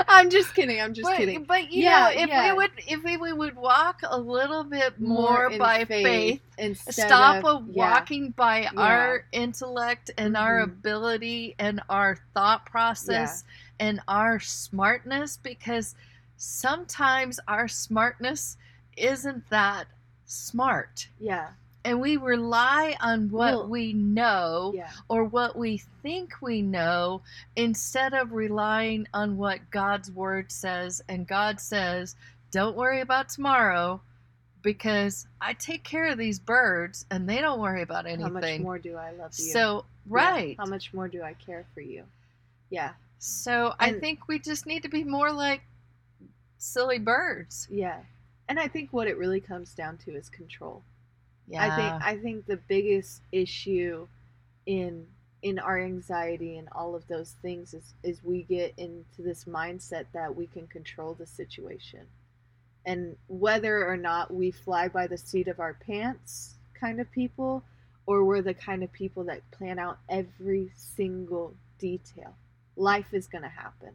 I'm 0.09 0.29
just 0.29 0.53
kidding. 0.55 0.79
I'm 0.81 0.93
just 0.93 1.07
but, 1.09 1.17
kidding. 1.17 1.43
but 1.43 1.71
you 1.71 1.83
Yeah, 1.83 2.11
know, 2.13 2.21
if 2.21 2.29
yeah. 2.29 2.51
we 2.51 2.57
would 2.57 2.71
if 2.87 3.03
we, 3.03 3.17
we 3.17 3.33
would 3.33 3.55
walk 3.55 4.01
a 4.07 4.19
little 4.19 4.63
bit 4.63 4.99
more, 4.99 5.51
in 5.51 5.59
by 5.59 5.85
faith, 5.85 6.41
instead 6.57 7.07
stop 7.07 7.43
of, 7.45 7.67
yeah. 7.69 7.73
walking 7.91 8.31
by 8.31 8.67
our 8.77 9.25
intellect 9.31 10.11
and 10.17 10.35
our 10.37 10.59
Mhm. 10.61 10.63
ability 10.65 11.55
and 11.59 11.81
our 11.89 12.17
thought 12.33 12.65
process 12.65 13.43
and 13.79 13.99
our 14.07 14.39
smartness 14.39 15.37
because 15.37 15.95
sometimes 16.37 17.39
our 17.47 17.67
smartness 17.67 18.57
isn't 18.97 19.49
that 19.49 19.87
smart. 20.25 21.07
Yeah. 21.19 21.49
And 21.85 22.01
we 22.01 22.17
rely 22.17 22.97
on 22.99 23.29
what 23.29 23.53
Well, 23.53 23.67
we 23.69 23.93
know 23.93 24.73
Yeah. 24.75 24.89
or 25.07 25.23
what 25.23 25.55
we 25.55 25.77
think 26.01 26.41
we 26.41 26.61
know 26.61 27.21
instead 27.55 28.13
of 28.13 28.33
relying 28.33 29.07
on 29.13 29.37
what 29.37 29.69
God's 29.69 30.11
word 30.11 30.51
says. 30.51 31.01
And 31.07 31.27
God 31.27 31.61
says, 31.61 32.15
Don't 32.51 32.75
worry 32.75 33.01
about 33.01 33.29
tomorrow 33.29 34.01
because 34.61 35.27
I 35.39 35.53
take 35.53 35.83
care 35.83 36.07
of 36.07 36.17
these 36.17 36.39
birds 36.39 37.05
and 37.11 37.29
they 37.29 37.39
don't 37.39 37.59
worry 37.59 37.83
about 37.83 38.07
anything. 38.07 38.23
How 38.25 38.31
much 38.31 38.59
more 38.61 38.79
do 38.79 38.95
I 38.95 39.11
love 39.11 39.31
you? 39.37 39.51
So, 39.51 39.75
Yeah. 39.77 39.81
right. 40.09 40.55
How 40.57 40.65
much 40.65 40.93
more 40.93 41.07
do 41.07 41.21
I 41.21 41.33
care 41.33 41.65
for 41.73 41.81
you? 41.81 42.03
Yeah. 42.69 42.93
So, 43.19 43.75
I 43.79 43.93
think 43.93 44.27
we 44.27 44.39
just 44.39 44.65
need 44.65 44.83
to 44.83 44.89
be 44.89 45.03
more 45.03 45.31
like 45.31 45.61
silly 46.57 46.97
birds. 46.97 47.67
Yeah. 47.69 48.01
And 48.47 48.59
I 48.59 48.67
think 48.67 48.91
what 48.91 49.07
it 49.07 49.17
really 49.17 49.41
comes 49.41 49.73
down 49.75 49.97
to 49.99 50.15
is 50.15 50.29
control. 50.29 50.81
Yeah. 51.47 51.63
I 51.63 51.75
think 51.75 52.03
I 52.03 52.17
think 52.21 52.45
the 52.45 52.57
biggest 52.57 53.21
issue 53.31 54.07
in 54.65 55.05
in 55.41 55.59
our 55.59 55.79
anxiety 55.79 56.57
and 56.57 56.67
all 56.71 56.95
of 56.95 57.07
those 57.07 57.35
things 57.41 57.73
is 57.73 57.93
is 58.03 58.23
we 58.23 58.43
get 58.43 58.73
into 58.77 59.21
this 59.21 59.45
mindset 59.45 60.05
that 60.13 60.35
we 60.35 60.47
can 60.47 60.67
control 60.67 61.13
the 61.13 61.25
situation. 61.25 62.01
And 62.85 63.15
whether 63.27 63.87
or 63.87 63.97
not 63.97 64.33
we 64.33 64.51
fly 64.51 64.87
by 64.87 65.07
the 65.07 65.17
seat 65.17 65.47
of 65.47 65.59
our 65.59 65.73
pants 65.73 66.55
kind 66.79 66.99
of 66.99 67.11
people 67.11 67.63
or 68.05 68.23
we're 68.23 68.41
the 68.41 68.53
kind 68.53 68.83
of 68.83 68.91
people 68.91 69.23
that 69.25 69.49
plan 69.51 69.79
out 69.79 69.97
every 70.09 70.71
single 70.75 71.55
detail. 71.79 72.35
Life 72.75 73.13
is 73.13 73.27
going 73.27 73.43
to 73.43 73.49
happen. 73.49 73.89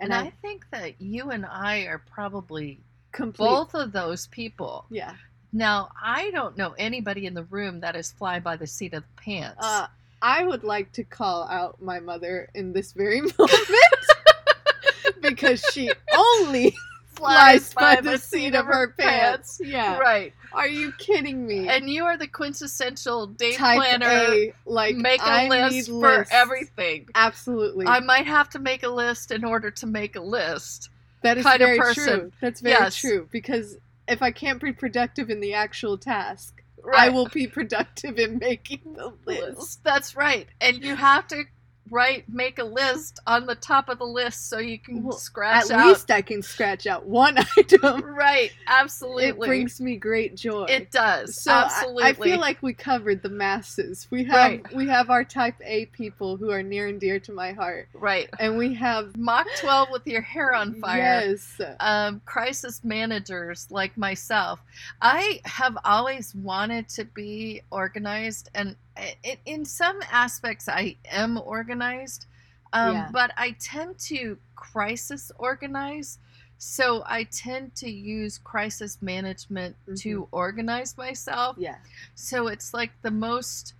and 0.00 0.12
I, 0.12 0.32
think 0.42 0.66
that 0.72 1.00
you 1.00 1.30
and 1.30 1.46
I 1.46 1.82
are 1.82 1.98
probably 1.98 2.80
complete 3.12 3.46
both 3.46 3.74
of 3.74 3.92
those 3.92 4.26
people. 4.26 4.86
yeah. 4.90 5.14
Now, 5.52 5.90
I 6.02 6.30
don't 6.32 6.56
know 6.56 6.74
anybody 6.78 7.26
in 7.26 7.34
the 7.34 7.44
room 7.44 7.80
that 7.80 7.96
is 7.96 8.12
fly 8.12 8.40
by 8.40 8.56
the 8.56 8.66
seat 8.66 8.92
of 8.94 9.02
the 9.02 9.22
pants. 9.22 9.56
Uh, 9.60 9.86
I 10.22 10.44
would 10.44 10.64
like 10.64 10.92
to 10.92 11.04
call 11.04 11.44
out 11.48 11.80
my 11.80 12.00
mother 12.00 12.48
in 12.54 12.72
this 12.72 12.92
very 12.92 13.20
moment 13.38 13.50
because 15.22 15.60
she 15.72 15.90
only 16.16 16.74
flies 17.14 17.72
by 17.74 18.00
the 18.00 18.18
seat 18.18 18.54
of 18.54 18.66
her 18.66 18.88
pants. 18.98 19.60
Yeah. 19.64 19.98
Right. 19.98 20.32
Are 20.52 20.68
you 20.68 20.92
kidding 20.98 21.46
me? 21.46 21.68
And 21.68 21.88
you 21.88 22.04
are 22.04 22.16
the 22.16 22.26
quintessential 22.26 23.26
day 23.26 23.54
Type 23.54 23.76
planner. 23.78 24.06
A, 24.06 24.52
like 24.66 24.96
make 24.96 25.20
a 25.20 25.24
I 25.26 25.48
list 25.48 25.88
for 25.88 25.94
lists. 26.18 26.32
everything. 26.34 27.08
Absolutely. 27.14 27.86
I 27.86 28.00
might 28.00 28.26
have 28.26 28.48
to 28.50 28.58
make 28.58 28.82
a 28.82 28.88
list 28.88 29.30
in 29.30 29.44
order 29.44 29.70
to 29.70 29.86
make 29.86 30.16
a 30.16 30.20
list. 30.20 30.90
that 31.22 31.38
is 31.38 31.44
very 31.44 31.78
true. 31.94 32.30
That's 32.40 32.60
very 32.60 32.72
Yes. 32.74 32.96
true 32.96 33.28
because 33.30 33.76
if 34.08 34.22
I 34.22 34.30
can't 34.30 34.60
be 34.60 34.72
productive 34.72 35.30
in 35.30 35.40
the 35.40 35.54
actual 35.54 35.98
task, 35.98 36.62
I 36.94 37.08
will 37.08 37.28
be 37.28 37.46
productive 37.58 38.18
in 38.18 38.38
making 38.38 38.94
the 38.96 39.12
list. 39.24 39.82
That's 39.84 40.16
right. 40.16 40.48
And 40.60 40.82
you 40.82 40.94
have 40.94 41.26
to 41.28 41.44
write 41.90 42.28
make 42.28 42.58
a 42.58 42.64
list 42.64 43.20
on 43.26 43.46
the 43.46 43.54
top 43.54 43.88
of 43.88 43.98
the 43.98 44.04
list 44.04 44.48
so 44.48 44.58
you 44.58 44.78
can 44.78 45.02
Well, 45.02 45.16
scratch 45.16 45.66
At 45.70 45.80
out. 45.80 45.86
least 45.86 46.10
I 46.10 46.22
can 46.22 46.42
scratch 46.42 46.86
out 46.86 47.06
one 47.06 47.36
item. 47.58 48.02
right. 48.04 48.50
Absolutely. 48.66 49.26
It 49.26 49.38
brings 49.38 49.80
me 49.80 49.96
great 49.96 50.34
joy. 50.36 50.64
It 50.68 50.90
does. 50.90 51.40
So 51.40 51.52
I- 51.52 51.64
absolutely. 51.64 52.04
I, 52.04 52.12
feel 52.14 52.38
like 52.40 52.62
we 52.62 52.72
covered 52.72 53.22
the 53.22 53.28
masses. 53.28 54.06
We 54.10 54.24
have 54.24 54.34
Right. 54.50 54.74
we 54.74 54.86
have 54.88 55.10
our 55.10 55.24
type 55.24 55.54
A 55.64 55.86
people 55.86 56.36
who 56.36 56.50
are 56.50 56.62
near 56.62 56.86
and 56.88 57.00
dear 57.00 57.18
to 57.20 57.32
my 57.32 57.52
heart, 57.52 57.88
right. 57.94 58.28
and 58.38 58.56
we 58.58 58.74
have 58.74 59.16
Mach 59.16 59.46
12 59.60 59.88
with 59.92 60.06
your 60.06 60.20
hair 60.22 60.54
on 60.54 60.74
fire. 60.80 60.98
Yes, 60.98 61.60
um, 61.80 62.20
crisis 62.24 62.82
managers 62.84 63.66
like 63.70 63.96
myself. 63.96 64.60
I 65.00 65.40
have 65.44 65.76
always 65.84 66.34
wanted 66.34 66.88
to 66.90 67.04
be 67.04 67.62
organized, 67.70 68.50
and 68.54 68.76
i- 68.96 69.38
in 69.44 69.64
some 69.64 70.00
aspects, 70.10 70.68
I 70.68 70.96
am 71.10 71.38
organized. 71.38 72.26
Um, 72.72 72.94
Yeah. 72.94 73.08
But 73.12 73.32
I 73.36 73.52
tend 73.52 73.98
to 74.10 74.38
crisis 74.54 75.30
organize. 75.38 76.18
So 76.58 77.02
I 77.06 77.24
tend 77.24 77.74
to 77.76 77.90
use 77.90 78.38
crisis 78.38 79.00
management 79.02 79.76
to 79.98 80.26
organize 80.32 80.96
myself. 80.96 81.56
yeah, 81.58 81.76
So 82.14 82.48
it's 82.48 82.72
like 82.74 82.92
the 83.02 83.10
most 83.10 83.74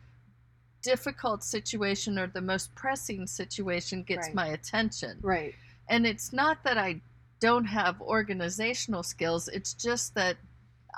difficult 0.82 1.42
situation 1.42 2.18
or 2.18 2.26
the 2.28 2.40
most 2.40 2.75
pressing 2.75 3.26
situation 3.26 4.02
gets 4.02 4.26
Right. 4.28 4.35
my 4.35 4.46
attention. 4.49 5.18
right. 5.23 5.54
And 5.88 6.06
it's 6.06 6.32
not 6.32 6.62
that 6.64 6.78
I 6.78 7.00
don't 7.40 7.64
have 7.64 8.00
organizational 8.00 9.02
skills, 9.02 9.49
it's 9.49 9.73
just 9.75 10.14
that 10.14 10.37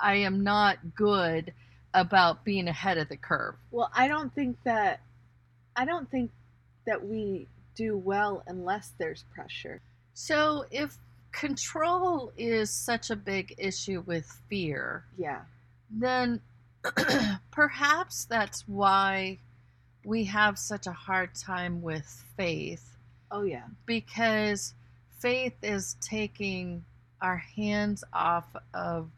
I 0.01 0.15
am 0.17 0.43
not 0.43 0.95
good 0.95 1.53
about 1.95 2.45
being 2.45 2.69
ahead 2.69 2.99
of 2.99 3.09
the 3.09 3.17
curve. 3.17 3.55
Well, 3.71 3.91
I 3.95 4.09
don't 4.09 4.35
think 4.35 4.57
that 4.65 5.01
I 5.77 5.85
don't 5.85 6.11
think 6.11 6.31
that 6.87 7.05
we 7.07 7.47
do 7.75 7.97
well 7.97 8.43
unless 8.47 8.93
there's 8.99 9.25
pressure. 9.35 9.81
So 10.15 10.65
if 10.71 10.97
control 11.33 12.33
is 12.37 12.71
such 12.71 13.11
a 13.11 13.17
big 13.17 13.55
issue 13.59 14.03
with 14.07 14.27
fear, 14.49 15.05
Yeah, 15.17 15.43
then 15.91 16.41
perhaps 17.51 18.25
that's 18.25 18.67
why 18.67 19.39
we 20.05 20.25
have 20.25 20.59
such 20.59 20.87
a 20.87 20.93
hard 20.93 21.35
time 21.35 21.83
with 21.83 22.25
faith 22.37 22.97
oh 23.31 23.43
yeah, 23.43 23.65
because 23.87 24.75
faith 25.19 25.55
is 25.63 25.97
taking 26.01 26.85
our 27.21 27.37
hands 27.37 28.05
off 28.13 28.47
of 28.75 29.11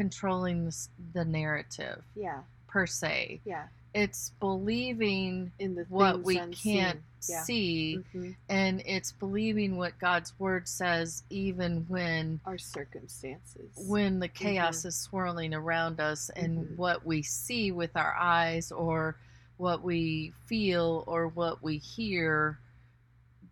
controlling 0.00 0.64
the, 0.64 0.86
the 1.12 1.24
narrative 1.26 2.02
yeah, 2.16 2.40
per 2.66 2.86
se. 2.86 3.40
yeah. 3.44 3.66
It's 3.92 4.30
believing 4.40 5.52
In 5.58 5.74
the 5.74 5.84
what 5.88 6.22
we 6.22 6.38
unseen. 6.38 6.72
can't 6.80 7.00
Yeah. 7.28 7.42
see, 7.42 7.98
Mhm. 8.14 8.34
and 8.48 8.82
it's 8.86 9.12
believing 9.12 9.76
what 9.76 9.98
God's 9.98 10.32
word 10.38 10.66
says, 10.68 11.22
even 11.28 11.84
when 11.88 12.40
Our 12.46 12.56
circumstances. 12.56 13.72
when 13.76 14.20
the 14.20 14.28
chaos 14.28 14.86
is 14.86 14.96
swirling 14.96 15.52
around 15.52 16.00
us, 16.00 16.30
and 16.30 16.58
Mhm. 16.66 16.76
what 16.76 17.04
we 17.04 17.20
see 17.22 17.72
with 17.72 17.94
our 17.94 18.14
eyes, 18.14 18.72
or 18.72 19.16
what 19.58 19.82
we 19.82 20.32
feel, 20.46 21.04
or 21.06 21.28
what 21.28 21.62
we 21.62 21.76
hear, 21.76 22.58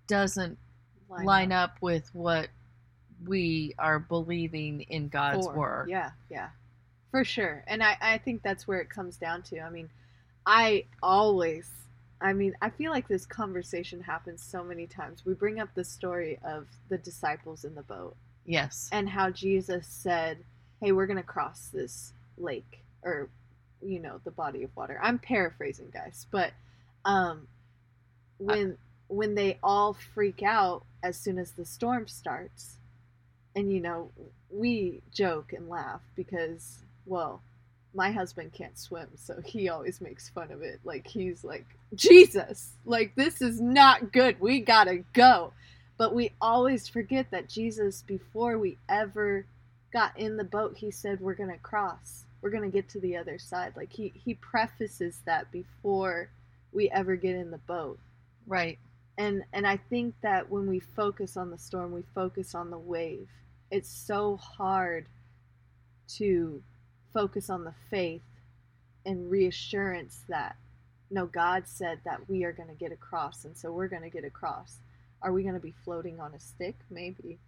doesn't 0.06 0.56
line, 1.10 1.52
up. 1.52 1.76
with 1.82 2.08
what 2.14 2.48
we 3.26 3.74
are 3.78 3.98
believing 3.98 4.82
in 4.82 5.08
God's 5.08 5.46
for. 5.46 5.54
word. 5.54 5.88
Yeah, 5.90 6.10
yeah, 6.30 6.48
for 7.10 7.24
sure. 7.24 7.64
And 7.66 7.82
I, 7.82 7.96
I 8.00 8.18
think 8.18 8.42
that's 8.42 8.66
where 8.68 8.80
it 8.80 8.90
comes 8.90 9.16
down 9.16 9.42
to. 9.44 9.60
I 9.60 9.70
mean, 9.70 9.90
I 10.46 10.84
always, 11.02 11.70
I 12.20 12.32
mean, 12.32 12.54
I 12.62 12.70
feel 12.70 12.90
like 12.90 13.08
this 13.08 13.26
conversation 13.26 14.00
happens 14.00 14.42
so 14.42 14.62
many 14.64 14.86
times. 14.86 15.24
We 15.26 15.34
bring 15.34 15.60
up 15.60 15.68
the 15.74 15.84
story 15.84 16.38
of 16.44 16.66
the 16.88 16.98
disciples 16.98 17.64
in 17.64 17.74
the 17.74 17.82
boat 17.82 18.16
Yes. 18.46 18.88
and 18.92 19.08
how 19.08 19.30
Jesus 19.30 19.86
said, 19.86 20.38
"Hey, 20.80 20.92
we're 20.92 21.06
gonna 21.06 21.22
cross 21.22 21.68
this 21.68 22.12
lake, 22.38 22.80
or 23.02 23.28
you 23.82 24.00
know, 24.00 24.20
the 24.24 24.30
body 24.30 24.62
of 24.62 24.74
water." 24.76 24.98
I'm 25.02 25.18
paraphrasing, 25.18 25.90
guys, 25.92 26.26
but 26.30 26.52
um, 27.04 27.46
when 28.38 28.78
when 29.08 29.34
they 29.34 29.58
all 29.62 29.94
freak 29.94 30.42
out 30.42 30.84
as 31.02 31.16
soon 31.16 31.38
as 31.38 31.52
the 31.52 31.64
storm 31.64 32.06
starts, 32.06 32.77
and 33.58 33.72
you 33.72 33.80
know, 33.80 34.10
we 34.50 35.02
joke 35.12 35.52
and 35.52 35.68
laugh 35.68 36.00
because, 36.14 36.78
well, 37.06 37.42
my 37.92 38.12
husband 38.12 38.52
can't 38.52 38.78
swim, 38.78 39.08
so 39.16 39.40
he 39.44 39.68
always 39.68 40.00
makes 40.00 40.28
fun 40.28 40.52
of 40.52 40.62
it. 40.62 40.78
Like 40.84 41.06
he's 41.06 41.42
like, 41.42 41.66
Jesus, 41.94 42.72
like 42.84 43.14
this 43.16 43.42
is 43.42 43.60
not 43.60 44.12
good. 44.12 44.40
We 44.40 44.60
gotta 44.60 45.04
go. 45.12 45.52
But 45.96 46.14
we 46.14 46.30
always 46.40 46.86
forget 46.86 47.32
that 47.32 47.48
Jesus, 47.48 48.02
before 48.02 48.56
we 48.56 48.78
ever 48.88 49.44
got 49.92 50.16
in 50.16 50.36
the 50.36 50.44
boat, 50.44 50.76
he 50.76 50.92
said, 50.92 51.20
We're 51.20 51.34
gonna 51.34 51.58
cross. 51.58 52.24
We're 52.40 52.50
gonna 52.50 52.68
get 52.68 52.88
to 52.90 53.00
the 53.00 53.16
other 53.16 53.40
side. 53.40 53.72
Like 53.76 53.92
he, 53.92 54.12
he 54.14 54.34
prefaces 54.34 55.18
that 55.26 55.50
before 55.50 56.28
we 56.72 56.88
ever 56.90 57.16
get 57.16 57.34
in 57.34 57.50
the 57.50 57.58
boat. 57.58 57.98
Right. 58.46 58.78
And 59.16 59.42
and 59.52 59.66
I 59.66 59.78
think 59.78 60.14
that 60.22 60.48
when 60.48 60.68
we 60.68 60.78
focus 60.78 61.36
on 61.36 61.50
the 61.50 61.58
storm, 61.58 61.90
we 61.90 62.04
focus 62.14 62.54
on 62.54 62.70
the 62.70 62.78
wave. 62.78 63.26
It's 63.70 63.90
so 63.90 64.36
hard 64.36 65.06
to 66.16 66.62
focus 67.12 67.50
on 67.50 67.64
the 67.64 67.74
faith 67.90 68.22
and 69.04 69.30
reassurance 69.30 70.24
that 70.28 70.56
no, 71.10 71.24
God 71.24 71.66
said 71.66 72.00
that 72.04 72.28
we 72.28 72.44
are 72.44 72.52
going 72.52 72.68
to 72.68 72.74
get 72.74 72.92
across, 72.92 73.46
and 73.46 73.56
so 73.56 73.72
we're 73.72 73.88
going 73.88 74.02
to 74.02 74.10
get 74.10 74.24
across. 74.24 74.76
Are 75.22 75.32
we 75.32 75.42
going 75.42 75.54
to 75.54 75.60
be 75.60 75.72
floating 75.84 76.20
on 76.20 76.34
a 76.34 76.38
stick? 76.40 76.76
Maybe. 76.90 77.38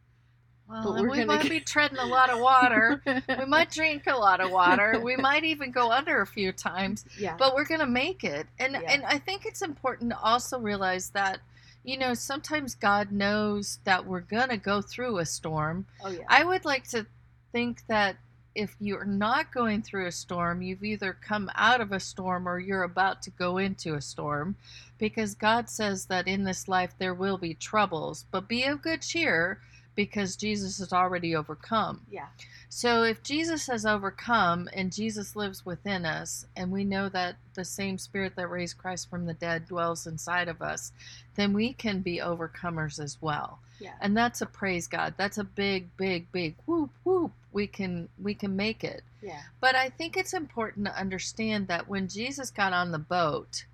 Well, 0.67 0.95
But 0.95 1.03
gonna 1.09 1.27
might 1.27 1.43
get- 1.43 1.51
be 1.51 1.61
treading 1.61 1.99
a 1.99 2.07
lot 2.07 2.31
of 2.31 2.39
water. 2.41 3.03
we 3.07 3.45
might 3.45 3.71
drink 3.73 4.05
a 4.07 4.17
lot 4.17 4.41
of 4.41 4.51
water. 4.51 4.99
We 5.05 5.17
might 5.17 5.45
even 5.45 5.73
go 5.73 5.91
under 5.91 6.23
a 6.23 6.27
few 6.27 6.53
times, 6.53 7.05
yeah. 7.19 7.37
but 7.37 7.55
we're 7.55 7.67
going 7.67 7.81
to 7.81 7.87
make 7.87 8.25
it. 8.25 8.47
And 8.59 8.73
Yeah. 8.73 8.81
and 8.89 9.05
I 9.05 9.19
think 9.19 9.45
it's 9.45 9.61
important 9.63 10.11
to 10.13 10.19
also 10.19 10.59
realize 10.59 11.11
that 11.11 11.41
you 11.85 11.97
know, 11.99 12.15
sometimes 12.15 12.75
God 12.75 13.11
knows 13.11 13.79
that 13.85 14.07
we're 14.07 14.21
going 14.21 14.51
to 14.51 14.57
go 14.57 14.83
through 14.83 15.19
a 15.19 15.27
storm. 15.27 15.87
oh 16.05 16.11
yeah. 16.11 16.25
I 16.29 16.45
would 16.45 16.65
like 16.65 16.89
to 16.91 17.07
think 17.53 17.87
that 17.89 18.17
if 18.55 18.75
you're 18.81 19.05
not 19.05 19.53
going 19.53 19.83
through 19.83 20.07
a 20.07 20.13
storm, 20.13 20.61
you've 20.61 20.83
either 20.83 21.17
come 21.27 21.51
out 21.55 21.81
of 21.81 21.93
a 21.93 22.01
storm 22.01 22.49
or 22.49 22.59
you're 22.59 22.83
about 22.83 23.23
to 23.23 23.31
go 23.31 23.59
into 23.59 23.95
a 23.95 24.01
storm 24.01 24.57
because 24.99 25.35
God 25.35 25.71
says 25.71 26.07
that 26.07 26.27
in 26.27 26.45
this 26.45 26.69
life 26.69 26.93
there 26.99 27.15
will 27.15 27.39
be 27.39 27.55
troubles, 27.55 28.27
but 28.31 28.49
be 28.49 28.65
of 28.65 28.83
good 28.83 29.03
cheer 29.03 29.61
because 30.05 30.35
Jesus 30.35 30.79
has 30.79 30.95
already 30.95 31.37
overcome. 31.37 32.01
yeah. 32.11 32.29
So 32.73 33.03
if 33.03 33.23
Jesus 33.25 33.67
has 33.67 33.85
overcome 33.85 34.69
and 34.73 34.93
Jesus 34.93 35.35
lives 35.35 35.67
within 35.67 36.07
us, 36.07 36.47
and 36.57 36.71
we 36.71 36.85
know 36.85 37.09
that 37.09 37.35
the 37.55 37.65
same 37.65 37.99
spirit 37.99 38.35
that 38.37 38.49
raised 38.49 38.79
Christ 38.79 39.11
from 39.11 39.27
the 39.27 39.35
dead 39.35 39.67
dwells 39.67 40.07
inside 40.07 40.47
of 40.49 40.63
us, 40.63 40.93
then 41.35 41.53
we 41.53 41.73
can 41.73 42.01
be 42.01 42.19
overcomers 42.19 42.99
as 43.03 43.19
well. 43.21 43.59
Yeah. 43.81 43.95
And 44.01 44.17
that's 44.17 44.41
a 44.41 44.47
praise 44.47 44.87
God. 44.87 45.15
That's 45.19 45.37
a 45.39 45.45
big, 45.45 45.97
big, 45.97 46.31
big 46.33 46.55
whoop 46.65 46.93
whoop. 47.05 47.33
We 47.53 47.67
can 47.67 48.09
we 48.23 48.35
can 48.35 48.55
make 48.57 48.85
it. 48.85 49.03
yeah. 49.21 49.43
But 49.61 49.75
I 49.75 49.91
think 49.91 50.17
it's 50.17 50.33
important 50.33 50.87
to 50.87 50.97
understand 50.99 51.67
that 51.69 51.89
when 51.89 52.09
Jesus 52.09 52.51
got 52.51 52.73
on 52.73 52.93
the 52.93 52.99
boat 52.99 53.65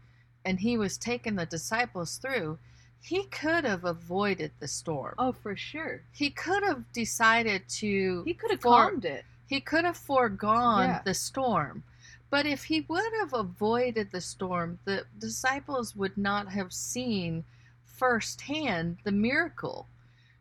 and 0.44 0.58
he 0.58 0.78
was 0.78 0.96
taking 0.96 1.36
the 1.36 1.46
disciples 1.46 2.16
through, 2.16 2.58
he 3.00 3.24
could 3.24 3.64
have 3.64 3.84
avoided 3.84 4.52
the 4.58 4.68
storm. 4.68 5.14
Oh, 5.18 5.32
for 5.32 5.56
sure. 5.56 6.02
He 6.12 6.30
could 6.30 6.62
have 6.64 6.90
decided 6.92 7.68
to 7.80 8.22
He 8.24 8.34
could 8.34 8.50
have 8.50 8.60
For- 8.62 8.88
calmed 8.90 9.04
it. 9.04 9.24
he 9.46 9.60
could 9.60 9.84
have 9.84 9.96
foregone 9.96 10.88
Yeah. 10.88 11.02
the 11.04 11.14
storm. 11.14 11.84
But 12.30 12.46
if 12.46 12.64
he 12.64 12.80
would 12.82 13.12
have 13.20 13.32
avoided 13.32 14.10
the 14.10 14.20
storm, 14.20 14.80
the 14.84 15.06
disciples 15.18 15.94
would 15.94 16.18
not 16.18 16.50
have 16.52 16.72
seen 16.72 17.44
firsthand 17.84 18.98
the 19.04 19.12
miracle. 19.12 19.86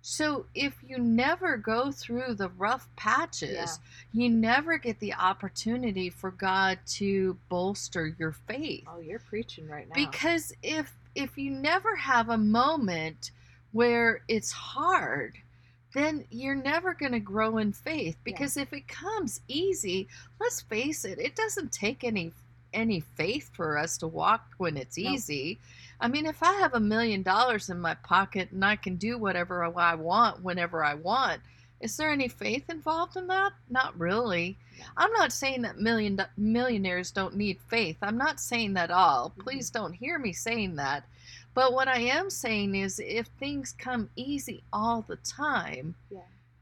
So 0.01 0.45
if 0.53 0.83
you 0.83 0.97
never 0.99 1.57
go 1.57 1.91
through 1.91 2.35
the 2.35 2.49
rough 2.49 2.87
patches, 2.95 3.79
you 4.11 4.29
never 4.29 4.77
get 4.77 4.99
the 4.99 5.13
opportunity 5.15 6.09
for 6.11 6.29
God 6.31 6.77
to 6.97 7.37
bolster 7.49 8.15
your 8.19 8.31
faith. 8.33 8.83
Oh, 8.87 8.99
you're 8.99 9.17
preaching 9.19 9.67
right 9.67 9.87
now. 9.87 9.95
Because 9.95 10.53
if 10.61 10.93
if 11.15 11.37
you 11.37 11.51
never 11.51 11.95
have 11.95 12.29
a 12.29 12.37
moment 12.37 13.31
where 13.71 14.21
it's 14.27 14.51
hard, 14.51 15.37
then 15.93 16.25
you're 16.29 16.55
never 16.55 16.93
going 16.93 17.13
to 17.13 17.19
grow 17.19 17.57
in 17.57 17.71
faith. 17.71 18.17
Because 18.23 18.57
if 18.57 18.73
it 18.73 18.87
comes 18.87 19.41
easy, 19.47 20.07
let's 20.39 20.61
face 20.61 21.05
it, 21.05 21.17
it 21.19 21.35
doesn't 21.35 21.71
take 21.71 22.03
any 22.03 22.31
any 22.73 22.99
faith 22.99 23.49
for 23.53 23.77
us 23.77 23.97
to 23.97 24.07
walk 24.07 24.45
when 24.57 24.75
it's 24.75 24.97
easy. 24.97 25.57
I 26.01 26.09
mean, 26.09 26.25
if 26.25 26.43
I 26.43 26.51
have 26.55 26.73
a 26.73 26.79
million 26.79 27.21
dollars 27.23 27.69
in 27.69 27.79
my 27.79 27.93
pocket 27.93 28.51
and 28.51 28.65
I 28.65 28.75
can 28.75 28.97
do 28.97 29.17
whatever 29.17 29.63
I 29.63 29.95
want 29.95 30.43
whenever 30.43 30.83
I 30.83 30.95
want, 30.95 31.41
is 31.85 31.97
there 31.97 32.09
any 32.09 32.27
faith 32.27 32.67
involved 32.71 33.15
in 33.15 33.27
that? 33.27 33.53
Not 33.69 33.97
really. 33.99 34.57
I'm 34.97 35.13
not 35.13 35.31
saying 35.31 35.61
that 35.61 35.77
million 35.77 36.19
millionaires 36.35 37.11
don't 37.11 37.35
need 37.35 37.59
faith. 37.69 37.97
I'm 38.01 38.17
not 38.17 38.39
saying 38.39 38.73
that 38.73 38.89
all. 38.89 39.29
Mm-hmm. 39.29 39.41
Please 39.41 39.69
don't 39.69 39.93
hear 39.93 40.17
me 40.17 40.33
saying 40.33 40.77
that. 40.77 41.03
But 41.53 41.73
what 41.73 41.87
I 41.87 41.99
am 41.99 42.31
saying 42.31 42.73
is 42.73 42.99
if 42.99 43.27
things 43.27 43.75
come 43.77 44.09
easy 44.15 44.63
all 44.73 45.05
the 45.07 45.17
time 45.17 45.93
yeah. 46.09 46.21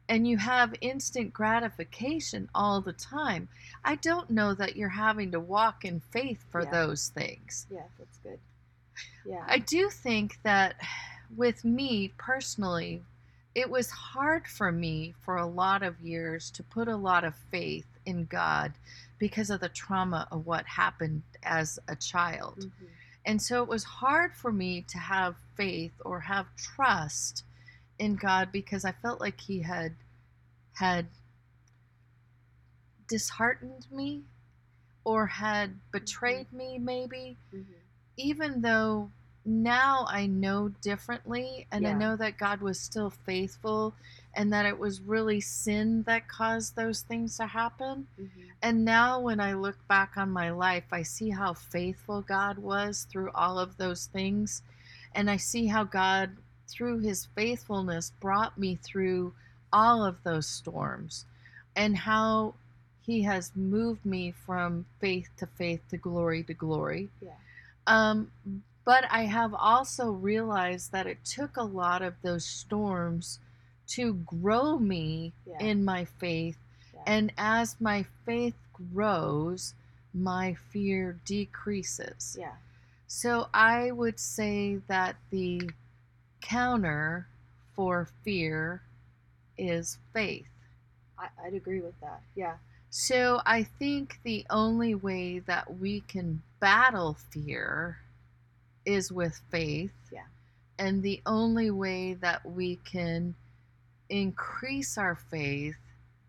and 0.10 0.28
you 0.28 0.36
have 0.38 0.76
instant 0.82 1.32
gratification 1.32 2.50
all 2.54 2.82
the 2.82 2.92
time, 2.92 3.48
I 3.86 3.96
don't 3.96 4.30
know 4.30 4.54
that 4.56 4.76
you're 4.76 4.90
having 4.90 5.32
to 5.32 5.40
walk 5.40 5.86
in 5.86 6.02
faith 6.12 6.44
for 6.52 6.64
Yeah. 6.64 6.72
those 6.72 7.08
things. 7.08 7.66
Yeah, 7.72 7.88
that's 7.98 8.18
good. 8.18 8.40
Yeah. 9.26 9.46
I 9.48 9.60
do 9.60 9.90
think 9.90 10.38
that 10.44 10.76
with 11.38 11.64
me 11.64 12.12
personally, 12.18 13.04
it 13.56 13.70
was 13.70 13.90
hard 13.90 14.48
for 14.48 14.72
me 14.72 15.14
for 15.22 15.38
a 15.38 15.46
lot 15.46 15.84
of 15.84 16.00
years 16.02 16.50
to 16.52 16.64
put 16.64 16.88
a 16.88 16.96
lot 16.96 17.24
of 17.24 17.36
faith 17.52 17.88
in 18.06 18.26
God 18.26 18.74
because 19.20 19.50
of 19.50 19.60
the 19.60 19.70
trauma 19.70 20.28
of 20.32 20.46
what 20.46 20.66
happened 20.66 21.22
as 21.44 21.80
a 21.88 21.96
child. 21.96 22.60
Mhm. 22.60 22.90
And 23.26 23.42
so 23.42 23.64
it 23.64 23.70
was 23.70 23.84
hard 23.84 24.36
for 24.36 24.52
me 24.52 24.82
to 24.84 24.98
have 24.98 25.38
faith 25.56 25.94
or 26.04 26.20
have 26.20 26.54
trust 26.56 27.46
in 28.00 28.16
God 28.16 28.52
because 28.52 28.84
I 28.86 28.92
felt 28.92 29.22
like 29.22 29.40
he 29.40 29.60
had 29.62 29.96
had 30.74 31.08
disheartened 33.08 33.90
me 33.92 34.24
or 35.04 35.28
had 35.28 35.80
betrayed 35.92 36.52
me 36.52 36.80
maybe 36.80 37.38
Mhm. 37.54 37.66
even 38.18 38.62
though 38.62 39.12
now 39.46 40.06
I 40.10 40.26
know 40.28 40.70
differently 40.82 41.68
and 41.72 41.86
I 41.88 41.94
know 41.94 42.16
that 42.16 42.38
God 42.38 42.62
was 42.62 42.80
still 42.80 43.10
faithful 43.10 43.94
and 44.34 44.52
that 44.54 44.66
it 44.66 44.78
was 44.80 45.02
really 45.02 45.42
sin 45.42 46.04
that 46.04 46.28
caused 46.28 46.76
those 46.76 47.02
things 47.02 47.38
to 47.38 47.48
happen. 47.48 48.08
Mhm. 48.20 48.30
And 48.62 48.86
now 48.86 49.20
when 49.20 49.40
I 49.40 49.54
look 49.54 49.86
back 49.88 50.16
on 50.16 50.32
my 50.32 50.50
life, 50.52 50.86
I 50.92 51.04
see 51.04 51.30
how 51.30 51.54
faithful 51.54 52.22
God 52.22 52.58
was 52.58 53.04
through 53.04 53.32
all 53.32 53.60
of 53.60 53.78
those 53.78 54.06
things. 54.08 54.64
And 55.14 55.30
I 55.30 55.38
see 55.38 55.68
how 55.68 55.84
God, 55.84 56.38
through 56.68 57.00
his 57.00 57.26
faithfulness, 57.26 58.12
brought 58.20 58.58
me 58.58 58.76
through 58.76 59.34
all 59.72 60.06
of 60.06 60.24
those 60.24 60.48
storms 60.48 61.26
and 61.76 61.98
how 61.98 62.56
he 63.02 63.24
has 63.24 63.52
moved 63.56 64.06
me 64.06 64.32
from 64.32 64.86
faith 65.00 65.30
to 65.38 65.46
faith 65.46 65.82
to 65.90 65.98
glory 65.98 66.44
to 66.44 66.54
glory. 66.54 67.10
Yeah. 67.22 67.32
Um, 67.86 68.32
but 68.86 69.06
I 69.10 69.24
have 69.24 69.54
also 69.54 70.12
realized 70.12 70.92
that 70.92 71.08
it 71.08 71.24
took 71.24 71.58
a 71.58 71.64
lot 71.64 72.02
of 72.02 72.16
those 72.22 72.46
storms 72.46 73.40
to 73.88 74.14
grow 74.14 74.78
me 74.78 75.34
Yeah. 75.46 75.60
in 75.60 75.86
my 75.86 76.06
faith. 76.06 76.58
Yeah. 76.94 77.04
And 77.06 77.34
as 77.38 77.80
my 77.80 78.06
faith 78.26 78.56
grows, 78.74 79.74
my 80.14 80.54
fear 80.54 81.20
decreases. 81.26 82.36
Yeah. 82.40 82.56
So 83.08 83.48
I 83.54 83.92
would 83.92 84.20
say 84.20 84.78
that 84.88 85.16
the 85.30 85.70
counter 86.42 87.28
for 87.76 88.08
fear 88.24 88.82
is 89.58 89.98
faith. 90.14 90.48
I, 91.18 91.28
I'd 91.46 91.54
agree 91.54 91.80
with 91.82 92.00
that. 92.02 92.22
Yeah. 92.36 92.58
So 92.90 93.42
I 93.46 93.64
think 93.64 94.20
the 94.24 94.46
only 94.50 94.94
way 94.94 95.40
that 95.40 95.80
we 95.80 96.02
can 96.02 96.42
battle 96.60 97.16
fear 97.32 98.00
is 98.86 99.12
with 99.12 99.40
faith. 99.50 99.94
Yeah. 100.12 100.26
And 100.80 101.04
the 101.04 101.22
only 101.26 101.72
way 101.72 102.14
that 102.16 102.46
we 102.46 102.78
can 102.78 103.36
increase 104.10 104.98
our 104.98 105.16
faith 105.16 105.76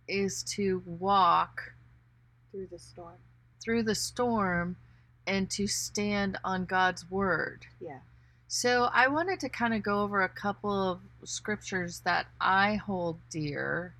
is 0.09 0.43
to 0.43 0.83
walk 0.87 1.73
Through 2.53 2.69
the 2.71 2.79
storm. 2.79 3.17
through 3.61 3.83
the 3.83 3.95
storm 3.95 4.77
and 5.27 5.51
to 5.51 5.67
stand 5.67 6.39
on 6.45 6.67
God's 6.67 7.11
word. 7.11 7.67
Yeah. 7.81 7.99
So 8.47 8.89
I 8.93 9.09
wanted 9.09 9.41
to 9.41 9.49
kind 9.49 9.75
of 9.75 9.83
go 9.83 10.01
over 10.03 10.23
a 10.23 10.29
couple 10.29 10.71
of 10.73 11.01
scriptures 11.25 12.01
that 12.05 12.27
I 12.41 12.75
hold 12.77 13.19
dear 13.31 13.95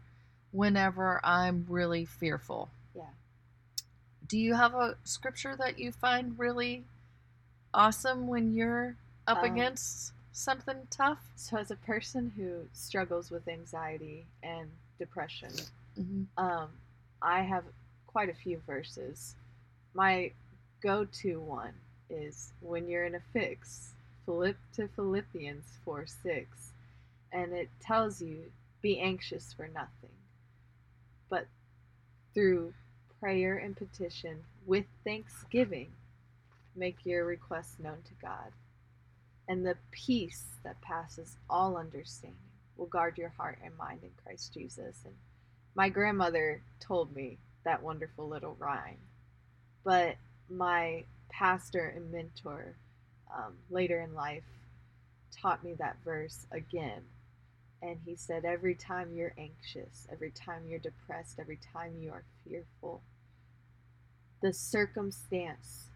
whenever 0.53 1.21
I'm 1.25 1.67
really 1.69 2.05
fearful. 2.05 2.69
Yeah. 2.95 3.03
Do 4.29 4.39
you 4.39 4.55
have 4.55 4.75
a 4.75 4.97
scripture 5.05 5.57
that 5.57 5.79
you 5.79 5.91
find 5.91 6.39
really 6.39 6.85
awesome 7.75 8.27
when 8.29 8.55
you're 8.55 8.97
up 9.27 9.39
Um, 9.39 9.45
against 9.45 10.13
something 10.33 10.87
tough? 10.91 11.19
So, 11.37 11.59
as 11.59 11.71
a 11.71 11.77
person 11.77 12.33
who 12.37 12.69
struggles 12.73 13.31
with 13.31 13.49
anxiety 13.49 14.27
and 14.43 14.71
depression, 14.99 15.51
hmm 15.97 16.25
um, 16.37 16.71
I 17.23 17.43
have 17.43 17.65
quite 18.07 18.29
a 18.31 18.35
few 18.35 18.59
verses. 18.67 19.35
My 19.95 20.33
go 20.83 21.05
to 21.23 21.41
one 21.41 21.75
is 22.11 22.53
when 22.61 22.89
you're 22.89 23.05
in 23.07 23.15
a 23.15 23.21
fix, 23.33 23.95
flip 24.25 24.57
to 24.75 24.89
Philippians 24.89 25.65
4 25.85 26.07
6, 26.07 26.73
and 27.33 27.53
it 27.53 27.71
tells 27.81 28.23
you, 28.23 28.53
be 28.83 28.99
anxious 29.01 29.53
for 29.53 29.69
nothing, 29.69 30.11
but 31.31 31.47
through 32.35 32.75
prayer 33.21 33.57
and 33.57 33.77
petition 33.77 34.45
with 34.67 34.85
thanksgiving, 35.05 35.93
make 36.77 37.05
your 37.05 37.25
requests 37.25 37.79
known 37.79 37.99
to 38.05 38.15
God. 38.21 38.53
And 39.49 39.65
the 39.65 39.77
peace 39.91 40.45
that 40.65 40.81
passes 40.81 41.37
all 41.49 41.77
understanding 41.77 42.39
will 42.77 42.87
guard 42.87 43.19
your 43.19 43.29
heart 43.37 43.59
and 43.65 43.77
mind 43.77 44.01
in 44.03 44.11
Christ 44.25 44.55
Jesus. 44.55 45.03
And 45.05 45.15
my 45.75 45.89
grandmother 45.89 46.61
told 46.81 47.15
me 47.15 47.39
that 47.65 47.83
wonderful 47.83 48.29
little 48.29 48.57
rhyme, 48.59 48.99
but 49.85 50.17
my 50.51 51.05
pastor 51.31 51.93
and 51.97 52.13
mentor 52.13 52.75
um, 53.35 53.55
later 53.71 54.01
in 54.01 54.15
life 54.15 54.45
taught 55.41 55.65
me 55.65 55.75
that 55.75 55.97
verse 56.05 56.47
again. 56.53 57.03
And 57.83 57.99
he 58.07 58.17
said, 58.17 58.45
Every 58.45 58.75
time 58.75 59.13
you're 59.15 59.35
anxious, 59.37 60.07
every 60.11 60.31
time 60.31 60.63
you're 60.67 60.79
depressed, 60.79 61.39
every 61.39 61.59
time 61.73 61.93
you 62.01 62.11
are 62.11 62.25
fearful, 62.47 63.03
the 64.41 64.53
circumstance 64.53 65.89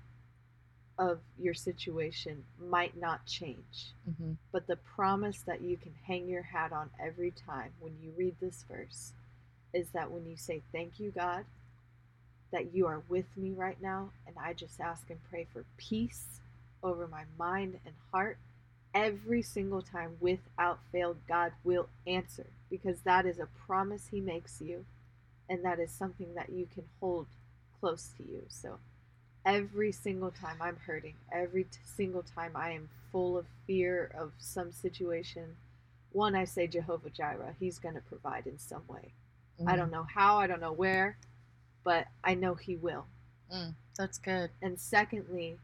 of 0.99 1.21
your 1.39 1.55
situation 1.55 2.45
might 2.61 2.97
not 2.97 3.27
change. 3.27 3.93
hmm 4.05 4.33
But 4.53 4.67
the 4.67 4.77
promise 4.77 5.43
that 5.43 5.63
you 5.63 5.77
can 5.77 5.95
hang 6.07 6.29
your 6.29 6.43
hat 6.43 6.73
on 6.73 6.91
every 7.01 7.31
time 7.33 7.73
when 7.81 7.95
you 8.03 8.13
read 8.17 8.37
this 8.41 8.65
verse 8.71 9.13
is 9.73 9.89
that 9.91 10.11
when 10.11 10.27
you 10.27 10.37
say, 10.37 10.63
Thank 10.73 11.01
you, 11.01 11.11
God, 11.11 11.45
that 12.53 12.75
you 12.75 12.87
are 12.87 13.03
with 13.09 13.27
me 13.37 13.53
right 13.53 13.81
now, 13.83 14.11
and 14.27 14.37
I 14.39 14.53
just 14.55 14.81
ask 14.81 15.11
and 15.11 15.19
pray 15.31 15.47
for 15.53 15.65
peace 15.77 16.41
over 16.83 17.07
my 17.07 17.25
mind 17.39 17.81
and 17.85 17.95
heart, 18.13 18.39
every 18.95 19.43
single 19.43 19.83
time 19.83 20.17
without 20.21 20.81
fail, 20.93 21.17
God 21.29 21.53
will 21.65 21.89
answer 22.07 22.47
because 22.71 23.01
that 23.01 23.27
is 23.27 23.39
a 23.39 23.49
promise 23.67 24.09
He 24.11 24.21
makes 24.21 24.61
you, 24.61 24.85
and 25.49 25.65
that 25.65 25.79
is 25.79 25.91
something 25.91 26.35
that 26.35 26.51
you 26.51 26.67
can 26.73 26.85
hold 27.01 27.27
close 27.81 28.11
to 28.17 28.23
you. 28.25 28.45
So, 28.49 28.79
every 29.49 29.91
single 29.91 30.31
time 30.31 30.59
I'm 30.61 30.77
hurting, 30.77 31.15
every 31.33 31.65
t- 31.65 31.71
single 31.85 32.23
time 32.23 32.53
I 32.55 32.73
am 32.73 32.91
full 33.11 33.39
of 33.39 33.47
fear 33.67 34.11
of 34.17 34.33
some 34.39 34.71
situation, 34.71 35.57
one, 36.13 36.37
I 36.37 36.45
say 36.45 36.67
Jehovah 36.67 37.09
Jireh. 37.11 37.55
He's 37.59 37.79
going 37.79 37.95
to 37.95 38.03
provide 38.03 38.47
in 38.47 38.59
some 38.59 38.83
way. 38.87 39.13
Mm-hmm. 39.59 39.69
I 39.71 39.77
don't 39.77 39.91
know 39.91 40.07
how, 40.15 40.39
I 40.39 40.47
don't 40.47 40.61
know 40.61 40.73
where, 40.73 41.17
but 41.83 42.07
I 42.23 42.35
know 42.35 42.55
He 42.55 42.77
will. 42.77 43.07
Mm, 43.53 43.75
that's 43.97 44.19
good. 44.19 44.51
And 44.61 44.79
secondly, 44.79 45.57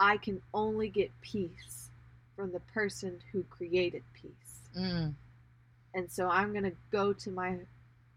I 0.00 0.16
can 0.16 0.42
only 0.52 0.88
get 0.88 1.12
peace 1.20 1.90
from 2.34 2.50
the 2.50 2.60
person 2.60 3.20
who 3.30 3.44
created 3.44 4.02
peace. 4.20 4.32
Mm, 4.76 5.14
And 5.94 6.10
so 6.10 6.28
I'm 6.28 6.50
going 6.50 6.64
to 6.64 6.72
go 6.90 7.12
to 7.12 7.30
my 7.30 7.58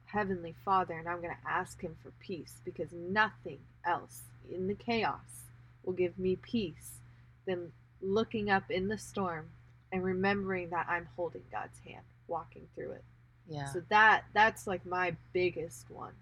Heavenly 0.06 0.56
Father 0.64 0.96
and 0.96 1.08
I'm 1.08 1.22
going 1.22 1.36
to 1.36 1.50
ask 1.52 1.80
Him 1.82 1.96
for 2.02 2.12
peace 2.20 2.62
because 2.66 2.92
nothing 2.92 3.60
else 3.86 4.22
in 4.52 4.68
the 4.68 4.74
chaos 4.76 5.44
will 5.84 5.94
give 5.94 6.18
me 6.18 6.36
peace 6.36 7.00
than 7.46 7.72
looking 8.02 8.50
up 8.50 8.70
in 8.70 8.88
the 8.88 8.98
storm 8.98 9.48
and 9.92 10.04
remembering 10.04 10.70
that 10.72 10.88
I'm 10.90 11.08
holding 11.16 11.44
God's 11.52 11.78
hand, 11.88 12.04
walking 12.28 12.68
through 12.76 12.92
it. 12.92 13.04
yeah, 13.48 13.66
So 13.72 13.82
that 13.90 14.24
that's 14.34 14.68
like 14.68 14.86
my 14.86 15.16
biggest 15.34 15.90
one. 15.90 16.14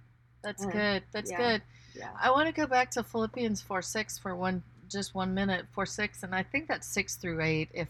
that's 0.42 0.66
uh, 0.66 0.70
good. 0.70 1.04
That's 1.12 1.32
yeah. 1.32 1.38
good. 1.38 1.62
Yeah. 1.96 2.10
I 2.22 2.32
want 2.32 2.48
to 2.48 2.54
go 2.54 2.68
back 2.68 2.92
to 2.92 3.04
Philippians 3.04 3.62
four 3.62 3.82
six 3.82 4.18
for 4.18 4.36
one, 4.36 4.64
just 4.90 5.16
one 5.16 5.34
minute. 5.34 5.66
Four 5.74 5.86
six, 5.86 6.24
and 6.24 6.34
I 6.36 6.44
think 6.44 6.68
that's 6.68 6.88
six 6.88 7.16
through 7.16 7.42
eight. 7.42 7.70
If 7.74 7.88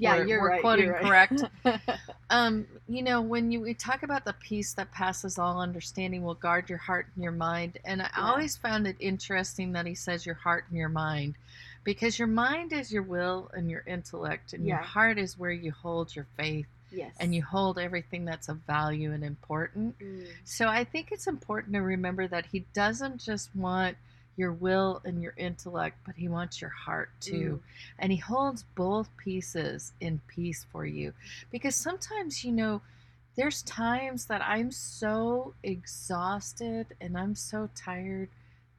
Yeah, 0.00 0.16
we're, 0.16 0.26
you're 0.26 0.40
we're 0.40 0.48
right. 0.48 0.60
quoting 0.60 0.84
you're 0.86 0.94
right. 0.94 1.28
correct. 1.30 1.42
Um, 2.30 2.66
you 2.88 3.02
know, 3.02 3.20
when 3.20 3.50
you 3.50 3.60
we 3.60 3.74
talk 3.74 4.04
about 4.04 4.24
the 4.24 4.34
peace 4.34 4.72
that 4.74 4.92
passes 4.92 5.36
all 5.36 5.60
understanding 5.60 6.22
will 6.22 6.34
guard 6.34 6.68
your 6.68 6.78
heart 6.78 7.08
and 7.16 7.24
your 7.24 7.32
mind, 7.32 7.78
and 7.84 8.00
I 8.02 8.08
Yeah. 8.16 8.30
always 8.30 8.56
found 8.56 8.86
it 8.86 8.94
interesting 9.00 9.72
that 9.72 9.84
he 9.84 9.96
says 9.96 10.24
your 10.24 10.36
heart 10.36 10.64
and 10.68 10.78
your 10.78 10.88
mind, 10.88 11.34
because 11.82 12.20
your 12.20 12.28
mind 12.28 12.72
is 12.72 12.92
your 12.92 13.02
will 13.02 13.50
and 13.52 13.68
your 13.68 13.82
intellect, 13.84 14.52
and 14.52 14.64
your 14.64 14.76
heart 14.76 15.18
is 15.18 15.36
where 15.36 15.50
you 15.50 15.72
hold 15.72 16.14
your 16.14 16.26
faith 16.36 16.66
yes. 16.92 17.16
and 17.18 17.34
you 17.34 17.42
hold 17.42 17.80
everything 17.80 18.24
that's 18.24 18.48
of 18.48 18.58
value 18.58 19.12
and 19.12 19.24
important. 19.24 19.98
Mm, 19.98 20.26
So 20.44 20.68
I 20.68 20.84
think 20.84 21.10
it's 21.10 21.26
important 21.26 21.74
to 21.74 21.80
remember 21.82 22.28
that 22.28 22.46
he 22.46 22.60
doesn't 22.74 23.18
just 23.20 23.54
want 23.56 23.96
your 24.40 24.52
will 24.54 25.02
and 25.04 25.22
your 25.22 25.34
intellect, 25.38 25.98
but 26.06 26.16
he 26.16 26.28
wants 26.28 26.62
your 26.62 26.70
heart 26.70 27.10
too. 27.20 27.60
And 28.00 28.12
he 28.12 28.18
holds 28.18 28.64
both 28.76 29.16
pieces 29.18 29.92
in 30.00 30.20
peace 30.28 30.66
for 30.72 30.86
you. 30.86 31.14
Because 31.52 31.76
sometimes, 31.76 32.44
you 32.44 32.52
know, 32.52 32.82
there's 33.36 33.62
times 33.62 34.26
that 34.26 34.42
I'm 34.42 34.72
so 34.72 35.54
exhausted 35.64 36.86
and 37.00 37.16
I'm 37.18 37.36
so 37.36 37.70
tired, 37.76 38.30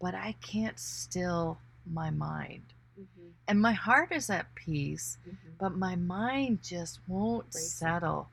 but 0.01 0.15
I 0.15 0.35
can't 0.41 0.79
still 0.79 1.59
my 1.85 2.11
mind. 2.11 2.73
mhm, 2.99 3.33
And 3.47 3.61
my 3.61 3.73
heart 3.73 4.11
is 4.11 4.29
at 4.29 4.53
peace, 4.55 5.17
mhm. 5.27 5.57
but 5.59 5.77
my 5.77 5.95
mind 5.95 6.63
just 6.63 6.99
won't 7.07 7.47
Racing. 7.55 7.61
settle. 7.61 8.29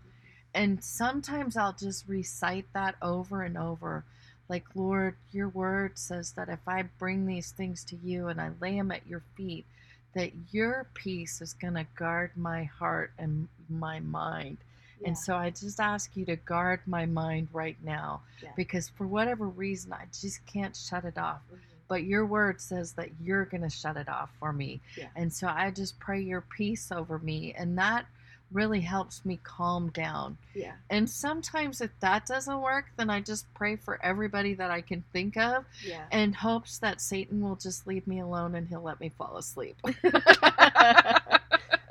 And 0.54 0.82
sometimes 0.84 1.56
I'll 1.56 1.74
just 1.74 2.08
recite 2.08 2.66
that 2.74 2.96
over 3.02 3.42
and 3.42 3.56
over. 3.58 4.04
Like, 4.48 4.64
Lord, 4.74 5.16
your 5.32 5.48
word 5.48 5.98
says 5.98 6.32
that 6.32 6.48
if 6.48 6.60
I 6.66 6.82
bring 6.98 7.26
these 7.26 7.50
things 7.52 7.84
to 7.84 7.96
you 7.96 8.28
and 8.28 8.40
I 8.40 8.50
lay 8.60 8.76
them 8.76 8.90
at 8.90 9.06
your 9.06 9.22
feet, 9.36 9.66
that 10.14 10.32
your 10.52 10.86
peace 10.94 11.40
is 11.42 11.52
going 11.52 11.74
to 11.74 11.86
guard 11.96 12.30
my 12.36 12.64
heart 12.64 13.12
and 13.18 13.48
my 13.68 14.00
mind. 14.00 14.56
Yeah. 15.00 15.08
And 15.08 15.18
so 15.18 15.36
I 15.36 15.50
just 15.50 15.78
ask 15.80 16.16
you 16.16 16.24
to 16.26 16.36
guard 16.36 16.80
my 16.86 17.04
mind 17.06 17.48
right 17.52 17.76
now 17.84 18.22
Yeah. 18.42 18.50
because 18.56 18.88
for 18.88 19.06
whatever 19.06 19.46
reason, 19.46 19.92
I 19.92 20.06
just 20.18 20.44
can't 20.46 20.74
shut 20.74 21.04
it 21.04 21.18
off. 21.18 21.42
Mhm. 21.52 21.58
But 21.88 22.04
your 22.04 22.26
word 22.26 22.60
says 22.60 22.92
that 22.94 23.10
you're 23.20 23.44
going 23.44 23.62
to 23.62 23.70
shut 23.70 23.96
it 23.96 24.08
off 24.08 24.30
for 24.40 24.52
me. 24.52 24.80
Yeah. 24.96 25.08
And 25.14 25.32
so 25.32 25.46
I 25.46 25.70
just 25.70 25.98
pray 25.98 26.20
your 26.20 26.40
peace 26.40 26.90
over 26.90 27.18
me. 27.18 27.52
And 27.54 27.78
that 27.78 28.06
really 28.52 28.80
helps 28.80 29.24
me 29.24 29.38
calm 29.42 29.90
down. 29.90 30.38
Yeah. 30.54 30.72
And 30.90 31.08
sometimes 31.08 31.80
if 31.80 31.90
that 32.00 32.24
doesn't 32.26 32.60
work, 32.62 32.86
then 32.96 33.10
I 33.10 33.20
just 33.20 33.52
pray 33.54 33.76
for 33.76 33.98
everybody 34.02 34.54
that 34.54 34.70
I 34.70 34.80
can 34.80 35.04
think 35.12 35.36
of 35.36 35.64
Yeah. 35.84 36.04
and 36.12 36.34
hopes 36.34 36.78
that 36.78 37.00
Satan 37.00 37.40
will 37.42 37.56
just 37.56 37.86
leave 37.86 38.06
me 38.06 38.20
alone 38.20 38.54
and 38.54 38.66
he'll 38.68 38.82
let 38.82 39.00
me 39.00 39.10
fall 39.18 39.36
asleep. 39.36 39.76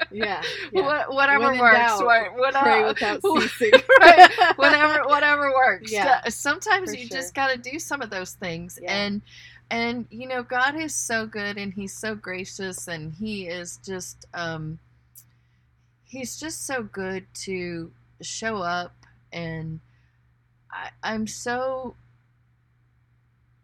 Yeah. 0.10 0.42
What, 0.72 1.14
whatever 1.14 1.52
works. 1.60 1.76
doubt, 1.76 2.06
right, 2.06 2.34
what- 2.34 2.54
Pray 2.56 2.84
without 2.86 3.22
ceasing. 3.42 3.72
right. 4.00 4.32
Whatever 4.56 5.04
whatever 5.08 5.52
works. 5.54 5.92
Yeah, 5.92 6.22
Sometimes 6.30 6.94
you 6.96 7.08
sure. 7.08 7.18
just 7.18 7.36
got 7.36 7.50
to 7.52 7.58
do 7.58 7.78
some 7.78 8.02
of 8.02 8.10
those 8.10 8.32
things 8.32 8.80
Yeah. 8.82 8.96
and 8.96 9.22
and 9.70 10.08
you 10.10 10.28
know 10.28 10.44
God 10.44 10.76
is 10.80 10.96
so 10.96 11.26
good 11.26 11.58
and 11.58 11.74
he's 11.74 11.94
so 11.94 12.16
gracious 12.16 12.88
and 12.88 13.14
he 13.14 13.48
is 13.48 13.80
just 13.86 14.26
um 14.34 14.80
he's 16.08 16.40
just 16.40 16.66
so 16.66 16.82
good 16.84 17.26
to 17.34 17.92
show 18.22 18.58
up 18.58 18.94
and 19.32 19.80
I, 20.72 20.90
I'm 21.04 21.28
so 21.28 21.96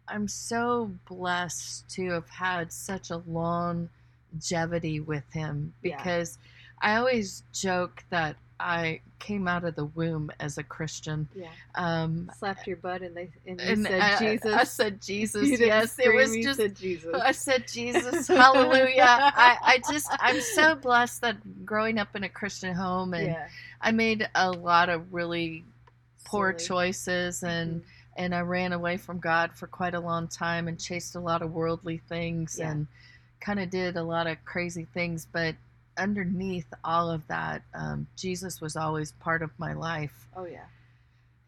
I'm 0.06 0.28
so 0.28 0.90
blessed 1.08 1.88
to 1.90 2.10
have 2.10 2.28
had 2.28 2.72
such 2.72 3.10
a 3.10 3.22
longevity 3.26 5.00
with 5.00 5.24
him 5.32 5.72
Yeah. 5.82 5.96
because 5.96 6.38
I 6.82 6.96
always 6.96 7.42
joke 7.52 8.04
that 8.10 8.36
I 8.60 9.00
came 9.24 9.48
out 9.48 9.64
of 9.64 9.74
the 9.74 9.86
womb 9.86 10.30
as 10.38 10.58
a 10.58 10.62
Christian. 10.62 11.26
Yeah. 11.34 11.48
Um, 11.74 12.30
Slapped 12.38 12.66
your 12.66 12.76
butt 12.76 13.00
and 13.00 13.16
they 13.16 13.30
and 13.46 13.58
and 13.60 13.86
said 13.86 14.00
I, 14.00 14.18
Jesus. 14.18 14.52
I 14.54 14.64
said 14.64 15.00
Jesus. 15.00 15.48
Yes, 15.60 15.98
it 15.98 16.14
was 16.14 16.36
just. 16.36 16.58
said 16.60 16.76
Jesus. 16.76 17.14
I 17.14 17.32
said 17.32 17.66
Jesus, 17.66 18.28
hallelujah. 18.42 19.02
I, 19.02 19.56
I 19.62 19.78
just, 19.90 20.08
I'm 20.20 20.40
so 20.40 20.74
blessed 20.74 21.22
that 21.22 21.64
growing 21.64 21.98
up 21.98 22.14
in 22.14 22.24
a 22.24 22.28
Christian 22.28 22.74
home 22.74 23.14
and 23.14 23.28
yeah. 23.28 23.48
I 23.80 23.92
made 23.92 24.28
a 24.34 24.50
lot 24.50 24.90
of 24.90 25.12
really 25.14 25.64
poor 26.24 26.52
Silly. 26.58 26.68
choices 26.68 27.42
and 27.42 27.80
Mhm. 27.80 27.84
and 28.16 28.34
I 28.34 28.40
ran 28.40 28.72
away 28.74 28.96
from 28.98 29.18
God 29.20 29.52
for 29.54 29.66
quite 29.66 29.94
a 29.94 30.00
long 30.00 30.28
time 30.28 30.68
and 30.68 30.78
chased 30.78 31.14
a 31.16 31.20
lot 31.20 31.40
of 31.42 31.52
worldly 31.52 31.98
things 32.08 32.58
Yeah. 32.58 32.70
and 32.72 32.86
kind 33.40 33.58
of 33.58 33.70
did 33.70 33.96
a 33.96 34.02
lot 34.02 34.26
of 34.26 34.36
crazy 34.44 34.86
things. 34.92 35.26
But 35.32 35.54
underneath 35.96 36.66
all 36.84 37.10
of 37.10 37.26
that, 37.28 37.62
um, 37.74 38.06
Jesus 38.16 38.60
was 38.60 38.76
always 38.76 39.12
part 39.12 39.42
of 39.42 39.50
my 39.58 39.72
life. 39.72 40.28
Oh 40.36 40.44
yeah. 40.44 40.66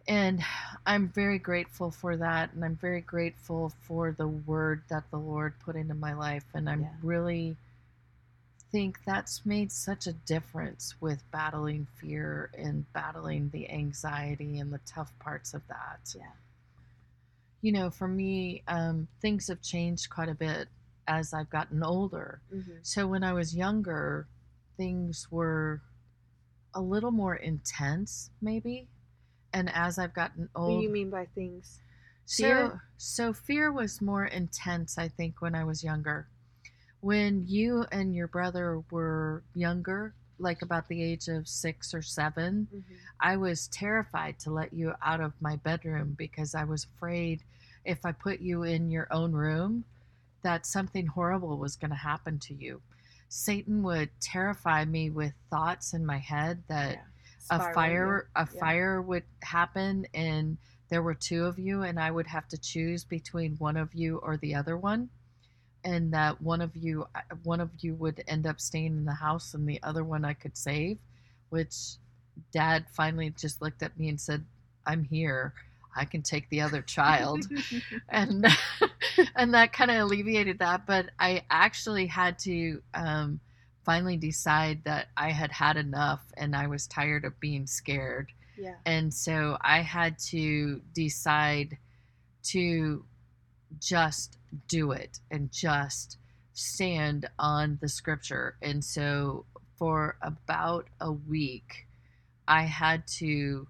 And 0.09 0.43
I'm 0.87 1.09
very 1.09 1.39
grateful 1.39 1.91
for 1.91 2.17
that. 2.17 2.53
And 2.53 2.65
I'm 2.65 2.77
very 2.77 3.01
grateful 3.01 3.73
for 3.83 4.13
the 4.13 4.29
word 4.29 4.83
that 4.89 5.11
the 5.11 5.19
Lord 5.19 5.55
put 5.59 5.75
into 5.75 5.95
my 5.95 6.13
life. 6.15 6.45
And 6.55 6.71
I'm 6.71 6.83
Yeah. 6.83 6.93
really 7.03 7.57
think 8.73 8.99
that's 9.05 9.47
made 9.47 9.73
such 9.73 10.07
a 10.07 10.13
difference 10.13 10.95
with 11.01 11.23
battling 11.31 11.87
fear 11.97 12.51
and 12.57 12.91
battling 12.93 13.49
the 13.51 13.71
anxiety 13.71 14.59
and 14.59 14.73
the 14.73 14.81
tough 14.87 15.17
parts 15.19 15.55
of 15.55 15.67
that. 15.69 16.01
Yeah. 16.15 16.33
You 17.63 17.73
know, 17.73 17.91
for 17.91 18.07
me, 18.07 18.63
um, 18.69 19.09
things 19.21 19.49
have 19.49 19.63
changed 19.63 20.11
quite 20.11 20.29
a 20.29 20.35
bit 20.35 20.69
as 21.09 21.33
I've 21.33 21.51
gotten 21.51 21.83
older. 21.83 22.41
hmm 22.51 22.79
So 22.83 23.07
when 23.07 23.25
I 23.25 23.33
was 23.33 23.57
younger, 23.57 24.27
things 24.77 25.29
were 25.31 25.81
a 26.75 26.81
little 26.81 27.11
more 27.11 27.35
intense, 27.35 28.31
maybe. 28.41 28.89
And 29.53 29.71
as 29.75 29.99
I've 29.99 30.15
gotten 30.15 30.49
old, 30.55 30.67
What 30.67 30.81
do 30.81 30.85
you 30.85 30.91
mean 30.91 31.11
by 31.11 31.27
things? 31.35 31.81
so 32.27 32.47
fear? 32.49 32.83
so 32.99 33.33
fear 33.33 33.73
was 33.73 34.01
more 34.01 34.25
intense, 34.27 34.99
I 34.99 35.09
think, 35.09 35.41
when 35.41 35.55
I 35.55 35.65
was 35.65 35.83
younger. 35.85 36.27
When 37.01 37.47
you 37.47 37.87
and 37.93 38.15
your 38.15 38.27
brother 38.29 38.83
were 38.91 39.43
younger, 39.55 40.15
like 40.39 40.63
about 40.63 40.89
the 40.89 41.03
age 41.03 41.29
of 41.29 41.49
six 41.49 41.95
or 41.95 42.03
7 42.03 42.69
hmm 42.71 42.81
I 43.19 43.37
was 43.39 43.69
terrified 43.69 44.39
to 44.41 44.51
let 44.51 44.75
you 44.75 44.93
out 45.03 45.21
of 45.23 45.33
my 45.41 45.57
bedroom 45.57 46.15
because 46.19 46.55
I 46.55 46.65
was 46.65 46.85
afraid 46.85 47.43
if 47.85 48.05
I 48.05 48.13
put 48.13 48.41
you 48.41 48.63
in 48.65 48.91
your 48.91 49.09
own 49.11 49.33
room 49.33 49.85
that 50.43 50.67
something 50.67 51.07
horrible 51.07 51.57
was 51.57 51.77
going 51.77 51.91
to 51.91 51.97
happen 51.97 52.39
to 52.41 52.55
you. 52.55 52.83
Satan 53.29 53.83
would 53.83 54.11
terrify 54.21 54.85
me 54.85 55.11
with 55.11 55.33
thoughts 55.51 55.93
in 55.95 56.07
my 56.07 56.19
head 56.19 56.63
that 56.69 57.05
a 57.51 57.57
Spiraling. 57.61 57.75
fire 57.75 58.29
a 58.35 58.49
Yeah. 58.53 58.61
fire 58.61 59.03
would 59.03 59.25
happen 59.43 60.07
and 60.15 60.59
there 60.89 61.03
were 61.03 61.15
two 61.15 61.45
of 61.45 61.59
you 61.59 61.83
and 61.83 61.99
I 61.99 62.11
would 62.11 62.27
have 62.29 62.49
to 62.49 62.59
choose 62.59 63.05
between 63.05 63.57
one 63.57 63.77
of 63.77 63.95
you 63.95 64.19
or 64.19 64.37
the 64.37 64.55
other 64.55 64.77
one 64.77 65.11
and 65.85 66.13
that 66.13 66.41
one 66.41 66.61
of 66.61 66.75
you 66.77 67.07
uh, 67.15 67.21
one 67.45 67.61
of 67.61 67.71
you 67.81 67.95
would 67.95 68.23
end 68.27 68.47
up 68.47 68.61
staying 68.61 68.97
in 68.97 69.05
the 69.05 69.15
house 69.15 69.55
and 69.55 69.69
the 69.69 69.81
other 69.83 70.03
one 70.05 70.25
I 70.25 70.35
could 70.35 70.57
save 70.57 70.99
which 71.51 71.97
dad 72.53 72.87
finally 72.93 73.31
just 73.31 73.63
looked 73.63 73.83
at 73.83 73.99
me 73.99 74.09
and 74.09 74.21
said 74.21 74.45
I'm 74.87 75.05
here 75.05 75.55
I 75.95 76.05
can 76.05 76.23
take 76.23 76.49
the 76.51 76.61
other 76.61 76.83
child 76.83 77.47
and 78.09 78.47
and 79.37 79.55
that 79.55 79.73
kind 79.73 79.91
of 79.91 79.97
alleviated 79.99 80.59
that 80.59 80.87
but 80.87 81.07
i 81.19 81.43
actually 81.51 82.07
had 82.07 82.39
to 82.39 82.81
um, 82.95 83.41
finally 83.85 84.17
decide 84.17 84.83
that 84.85 85.09
i 85.17 85.31
had 85.31 85.53
had 85.53 85.77
enough 85.77 86.23
and 86.37 86.55
i 86.55 86.67
was 86.67 86.87
tired 86.87 87.25
of 87.25 87.39
being 87.41 87.67
scared 87.67 88.33
yeah. 88.59 88.75
and 88.85 89.13
so 89.13 89.57
i 89.61 89.81
had 89.81 90.19
to 90.19 90.81
decide 90.95 91.77
to 92.43 93.05
just 93.81 94.39
do 94.69 94.93
it 94.93 95.19
and 95.31 95.51
just 95.53 96.19
stand 96.53 97.29
on 97.39 97.79
the 97.81 97.89
scripture 97.89 98.57
and 98.63 98.83
so 98.83 99.45
for 99.79 100.17
about 100.23 100.89
a 101.01 101.13
week, 101.13 101.87
I 102.49 102.63
had 102.63 103.07
to 103.19 103.67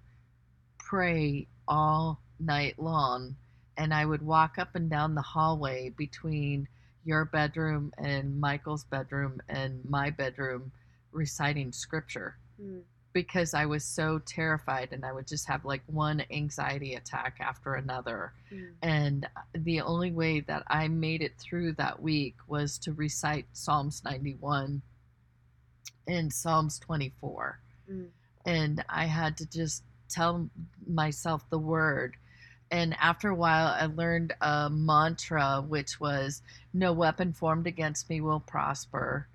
pray 0.79 1.49
all 1.67 2.21
night 2.39 2.79
long. 2.79 3.37
And 3.77 3.93
I 3.93 4.05
would 4.05 4.23
walk 4.23 4.59
up 4.59 4.75
and 4.75 4.89
down 4.89 5.15
the 5.15 5.23
hallway 5.23 5.91
between 5.91 6.69
your 7.05 7.25
bedroom 7.25 7.93
and 7.99 8.41
Michael's 8.41 8.85
bedroom 8.85 9.41
and 9.49 9.85
my 9.89 10.11
bedroom 10.11 10.73
reciting 11.13 11.73
scripture 11.73 12.37
Mm. 12.61 12.83
because 13.13 13.53
I 13.55 13.67
was 13.67 13.85
so 13.85 14.19
terrified 14.19 14.93
and 14.93 15.05
I 15.05 15.13
would 15.13 15.27
just 15.27 15.47
have 15.49 15.65
like 15.65 15.83
one 15.87 16.23
anxiety 16.31 16.95
attack 16.95 17.37
after 17.41 17.75
another. 17.75 18.33
Mm. 18.53 18.73
And 18.83 19.29
the 19.55 19.83
only 19.83 20.11
way 20.11 20.41
that 20.41 20.63
I 20.67 20.89
made 20.89 21.23
it 21.23 21.39
through 21.39 21.75
that 21.75 22.01
week 22.03 22.37
was 22.47 22.79
to 22.79 22.93
recite 22.93 23.47
Psalms 23.53 24.03
91 24.05 24.83
and 26.07 26.33
Psalms 26.33 26.79
24. 26.79 27.59
Mm. 27.91 28.09
And 28.45 28.85
I 28.89 29.07
had 29.07 29.37
to 29.39 29.47
just 29.47 29.83
tell 30.09 30.49
myself 30.87 31.45
the 31.51 31.59
word. 31.59 32.17
And 32.71 32.95
after 32.95 33.29
a 33.29 33.35
while, 33.35 33.69
I 33.69 33.87
learned 33.87 34.35
a 34.41 34.69
mantra, 34.71 35.63
which 35.67 36.01
was 36.01 36.43
No 36.73 36.93
weapon 36.93 37.33
formed 37.33 37.67
against 37.67 38.11
me 38.11 38.21
will 38.21 38.41
prosper. 38.41 39.29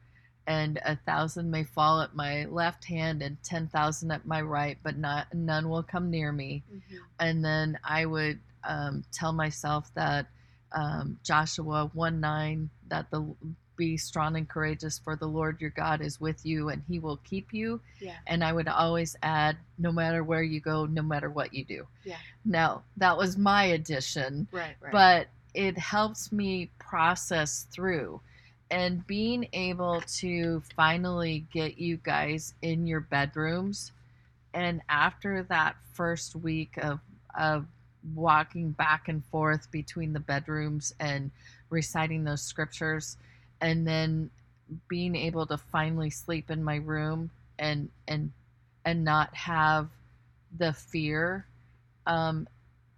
And 0.45 0.79
a 0.83 0.95
thousand 0.95 1.49
may 1.51 1.63
fall 1.63 2.01
at 2.01 2.15
my 2.15 2.45
left 2.45 2.85
hand 2.85 3.21
and 3.21 3.41
10,000 3.43 4.11
at 4.11 4.25
my 4.25 4.41
right, 4.41 4.77
but 4.83 4.97
not, 4.97 5.33
none 5.33 5.69
will 5.69 5.83
come 5.83 6.09
near 6.11 6.31
me 6.31 6.63
Mhm. 6.71 6.99
and 7.19 7.45
then 7.45 7.79
I 7.83 8.05
would 8.05 8.39
um, 8.63 9.03
tell 9.11 9.33
myself 9.33 9.91
that 9.95 10.27
um, 10.71 11.19
Joshua 11.23 11.89
1 11.93 12.19
9, 12.19 12.69
that 12.89 13.09
the 13.11 13.35
be 13.77 13.97
strong 13.97 14.35
and 14.35 14.47
courageous, 14.47 14.99
for 14.99 15.15
the 15.15 15.27
Lord 15.27 15.59
your 15.59 15.69
God 15.71 16.01
is 16.01 16.19
with 16.19 16.45
you 16.45 16.69
and 16.69 16.83
he 16.87 16.99
will 16.99 17.17
keep 17.23 17.53
you. 17.53 17.79
Yeah. 17.99 18.15
And 18.27 18.43
I 18.43 18.53
would 18.53 18.67
always 18.67 19.15
add, 19.23 19.57
no 19.77 19.91
matter 19.91 20.23
where 20.23 20.43
you 20.43 20.59
go, 20.59 20.85
no 20.85 21.01
matter 21.01 21.29
what 21.29 21.53
you 21.53 21.63
do. 21.63 21.87
Yeah. 22.03 22.17
Now, 22.45 22.83
that 22.97 23.17
was 23.17 23.37
my 23.37 23.63
addition, 23.65 24.47
Right. 24.51 24.75
Right. 24.81 24.91
but 24.91 25.27
it 25.53 25.77
helps 25.77 26.31
me 26.31 26.69
process 26.79 27.65
through. 27.71 28.21
And 28.69 29.05
being 29.05 29.47
able 29.51 30.01
to 30.19 30.61
finally 30.77 31.45
get 31.51 31.77
you 31.77 31.97
guys 31.97 32.53
in 32.61 32.87
your 32.87 33.01
bedrooms, 33.01 33.91
and 34.53 34.81
after 34.87 35.43
that 35.43 35.75
first 35.93 36.35
week 36.35 36.77
of 36.77 36.99
of 37.37 37.65
walking 38.15 38.71
back 38.71 39.07
and 39.07 39.23
forth 39.25 39.69
between 39.71 40.13
the 40.13 40.19
bedrooms 40.19 40.93
and 40.99 41.31
reciting 41.69 42.23
those 42.23 42.41
scriptures, 42.41 43.17
and 43.61 43.87
then 43.87 44.29
being 44.87 45.15
able 45.15 45.45
to 45.45 45.57
finally 45.57 46.09
sleep 46.09 46.49
in 46.49 46.63
my 46.63 46.77
room 46.77 47.29
and 47.59 47.89
and 48.07 48.31
and 48.85 49.03
not 49.03 49.33
have 49.35 49.89
the 50.57 50.73
fear 50.73 51.45
um, 52.07 52.47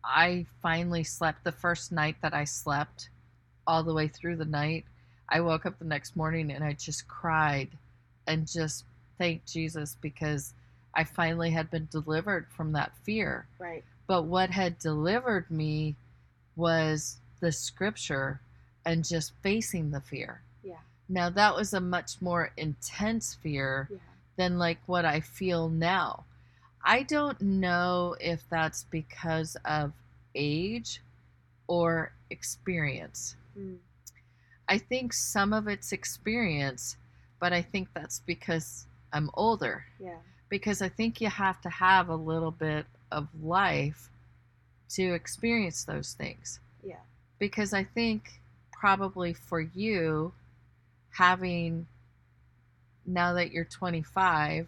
I 0.04 0.45
finally 0.62 1.04
slept 1.04 1.43
the 1.43 1.52
first 1.52 1.91
night 1.91 2.17
that 2.21 2.34
I 2.34 2.43
slept 2.43 3.10
all 3.65 3.84
the 3.84 3.93
way 3.93 4.08
through 4.08 4.38
the 4.38 4.45
night. 4.45 4.86
I 5.30 5.41
woke 5.41 5.65
up 5.65 5.80
the 5.80 5.86
next 5.86 6.15
morning 6.15 6.52
and 6.52 6.63
I 6.63 6.73
just 6.73 7.08
cried 7.08 7.69
and 8.28 8.47
just 8.47 8.86
thanked 9.17 9.52
Jesus 9.52 9.97
because 10.02 10.54
I 10.93 11.04
finally 11.04 11.52
had 11.52 11.71
been 11.71 11.88
delivered 11.91 12.47
from 12.56 12.73
that 12.73 12.91
fear. 13.04 13.47
right. 13.60 13.84
But 14.06 14.23
what 14.23 14.49
had 14.49 14.80
delivered 14.80 15.49
me 15.49 15.95
was 16.58 17.17
the 17.39 17.52
scripture 17.52 18.41
and 18.86 19.08
just 19.08 19.32
facing 19.41 19.91
the 19.91 20.02
fear. 20.02 20.41
Now, 21.09 21.29
that 21.29 21.55
was 21.55 21.73
a 21.73 21.81
much 21.81 22.21
more 22.21 22.51
intense 22.57 23.35
fear 23.35 23.87
Yeah. 23.91 23.97
than 24.37 24.57
like 24.57 24.79
what 24.85 25.05
I 25.05 25.19
feel 25.19 25.69
now. 25.69 26.25
I 26.83 27.03
don't 27.03 27.39
know 27.41 28.15
if 28.19 28.47
that's 28.49 28.83
because 28.85 29.55
of 29.63 29.93
age 30.35 31.01
or 31.67 32.11
experience. 32.29 33.35
Mm. 33.57 33.77
I 34.67 34.77
think 34.77 35.13
some 35.13 35.53
of 35.53 35.67
it's 35.67 35.91
experience, 35.91 36.97
but 37.39 37.53
I 37.53 37.61
think 37.61 37.89
that's 37.93 38.19
because 38.19 38.87
I'm 39.11 39.29
older. 39.33 39.85
Yeah. 39.99 40.17
Because 40.49 40.81
I 40.81 40.89
think 40.89 41.21
you 41.21 41.29
have 41.29 41.61
to 41.61 41.69
have 41.69 42.09
a 42.09 42.15
little 42.15 42.51
bit 42.51 42.85
of 43.11 43.27
life 43.41 44.09
to 44.89 45.13
experience 45.13 45.83
those 45.83 46.13
things. 46.13 46.59
Yeah. 46.83 46.99
Because 47.39 47.73
I 47.73 47.83
think 47.83 48.39
probably 48.71 49.33
for 49.33 49.61
you, 49.61 50.33
having 51.13 51.88
now 53.06 53.34
that 53.34 53.52
you're 53.52 53.65
25, 53.65 54.67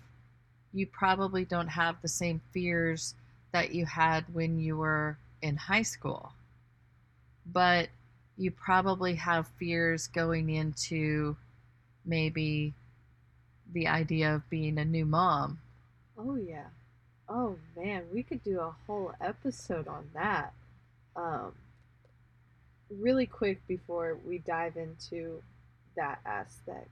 you 0.74 0.88
probably 0.88 1.46
don't 1.46 1.70
have 1.70 2.02
the 2.02 2.08
same 2.08 2.42
fears 2.54 3.16
that 3.52 3.74
you 3.74 3.86
had 3.86 4.26
when 4.34 4.60
you 4.60 4.78
were 4.78 5.18
in 5.42 5.56
high 5.56 5.84
school. 5.84 6.34
But 7.46 7.90
you 8.38 8.52
probably 8.52 9.16
have 9.16 9.48
fears 9.60 10.08
going 10.08 10.50
into 10.50 11.38
maybe 12.06 12.74
the 13.72 13.88
idea 13.88 14.36
of 14.36 14.50
being 14.50 14.78
a 14.78 14.86
new 14.86 15.06
mom. 15.06 15.60
Oh 16.18 16.36
yeah. 16.36 16.68
Oh 17.28 17.56
man, 17.76 18.04
we 18.14 18.24
could 18.24 18.44
do 18.44 18.60
a 18.60 18.76
whole 18.86 19.14
episode 19.22 19.88
on 19.88 20.10
that. 20.14 20.54
Um, 21.16 21.54
really 22.90 23.26
quick 23.26 23.66
before 23.68 24.18
we 24.28 24.38
dive 24.40 24.78
into 24.78 25.42
that 25.96 26.20
aspect, 26.26 26.90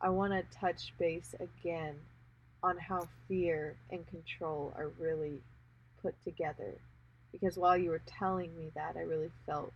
I 0.00 0.08
want 0.10 0.32
to 0.32 0.58
touch 0.58 0.92
base 0.98 1.34
again 1.38 1.94
on 2.62 2.76
how 2.78 3.08
fear 3.28 3.76
and 3.90 4.06
control 4.08 4.72
are 4.76 4.90
really 4.98 5.40
put 6.02 6.14
together. 6.24 6.74
Because 7.30 7.56
while 7.56 7.76
you 7.76 7.90
were 7.90 8.02
telling 8.06 8.56
me 8.56 8.70
that, 8.74 8.96
I 8.96 9.02
really 9.02 9.30
felt 9.46 9.72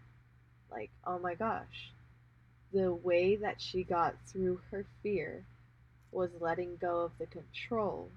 like, 0.71 0.91
oh 1.07 1.19
my 1.19 1.35
gosh, 1.35 1.93
the 2.73 2.93
way 2.93 3.37
that 3.37 3.61
she 3.61 3.83
got 3.83 4.15
through 4.27 4.61
her 4.71 4.85
fear 5.03 5.45
was 6.13 6.31
letting 6.41 6.77
go 6.81 7.01
of 7.01 7.13
the 7.19 7.27
control 7.27 8.11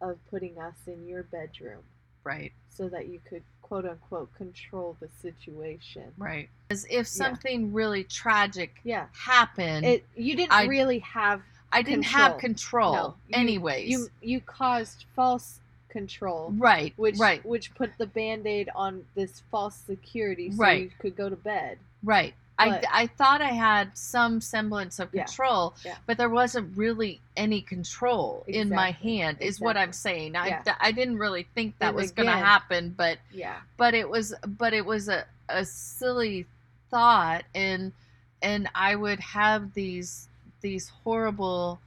of 0.00 0.18
putting 0.30 0.58
us 0.58 0.74
in 0.86 1.06
your 1.06 1.22
bedroom 1.22 1.82
Right, 2.24 2.52
so 2.70 2.88
that 2.88 3.08
you 3.08 3.20
could 3.28 3.42
quote 3.64 3.86
unquote 3.86 4.32
control 4.34 4.96
the 5.00 5.08
situation. 5.22 6.12
right. 6.18 6.48
As 6.70 6.86
if 6.90 7.06
something 7.08 7.72
really 7.72 8.04
tragic 8.04 8.76
Yeah. 8.84 9.06
happened, 9.12 9.86
It 9.86 10.04
you 10.14 10.36
didn't 10.36 10.52
I- 10.52 10.66
really 10.66 10.98
have 11.00 11.40
I 11.72 11.82
didn't 11.82 12.04
have 12.04 12.38
control. 12.38 12.92
control. 12.92 12.94
no, 12.94 13.16
you- 13.28 13.40
anyways. 13.42 13.88
You 13.90 14.08
you 14.20 14.40
caused 14.40 15.06
false 15.16 15.60
control 15.88 16.50
right, 16.58 16.92
which 16.96 17.16
right, 17.18 17.44
which 17.46 17.74
put 17.74 17.96
the 17.98 18.06
band-aid 18.06 18.68
on 18.74 19.06
this 19.14 19.42
false 19.50 19.76
security 19.76 20.50
so 20.52 20.58
Right. 20.58 20.82
you 20.82 20.90
could 20.98 21.16
go 21.16 21.28
to 21.28 21.36
bed. 21.36 21.78
right. 22.02 22.34
I, 22.58 22.82
I 22.92 23.06
thought 23.08 23.40
I 23.40 23.48
had 23.48 23.96
some 23.96 24.40
semblance 24.40 24.98
of 25.00 25.10
control, 25.10 25.74
yeah. 25.84 25.96
but 26.06 26.18
there 26.18 26.28
wasn't 26.28 26.76
really 26.76 27.20
any 27.36 27.60
control 27.60 28.44
in 28.46 28.68
my 28.68 28.92
hand, 28.92 29.38
is 29.40 29.60
what 29.60 29.76
I'm 29.76 29.92
saying. 29.92 30.36
I, 30.36 30.48
Yeah. 30.48 30.74
I 30.80 30.92
didn't 30.92 31.18
really 31.18 31.48
think 31.54 31.78
that 31.78 31.88
And 31.88 31.96
was 31.96 32.12
going 32.12 32.28
to 32.28 32.32
happen, 32.32 32.94
but 32.96 33.18
Yeah. 33.32 33.56
but 33.76 33.94
it 33.94 34.08
was 34.08 34.34
but 34.46 34.72
it 34.72 34.86
was 34.86 35.08
a, 35.08 35.24
a 35.48 35.64
silly 35.64 36.46
thought 36.90 37.44
and 37.54 37.92
and 38.40 38.68
I 38.74 38.94
would 38.94 39.20
have 39.20 39.74
these 39.74 40.28
these 40.60 40.90
horrible 41.02 41.80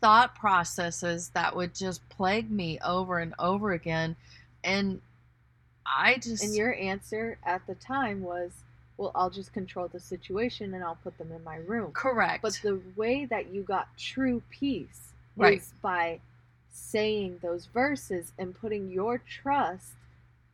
thought 0.00 0.34
processes 0.34 1.30
that 1.34 1.54
would 1.54 1.74
just 1.74 2.06
plague 2.08 2.50
me 2.50 2.78
over 2.84 3.18
and 3.18 3.34
over 3.38 3.72
again 3.72 4.16
and 4.64 5.00
I 5.86 6.18
just 6.18 6.44
And 6.44 6.54
your 6.54 6.74
answer 6.74 7.38
at 7.44 7.66
the 7.66 7.74
time 7.74 8.22
was, 8.22 8.52
"Well, 8.96 9.12
I'll 9.14 9.30
just 9.30 9.52
control 9.52 9.88
the 9.88 10.00
situation 10.00 10.74
and 10.74 10.84
I'll 10.84 10.98
put 11.02 11.16
them 11.18 11.32
in 11.32 11.42
my 11.44 11.56
room." 11.56 11.92
correct 11.92 12.42
But 12.42 12.60
the 12.62 12.80
way 12.96 13.24
that 13.26 13.48
you 13.52 13.62
got 13.62 13.96
true 13.96 14.42
peace 14.50 15.12
Right. 15.36 15.58
is 15.58 15.72
by 15.80 16.20
saying 16.70 17.38
those 17.42 17.66
verses 17.66 18.32
and 18.38 18.54
putting 18.54 18.90
your 18.90 19.18
trust 19.18 19.92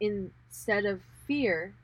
instead 0.00 0.84
of 0.84 1.00
fear, 1.26 1.74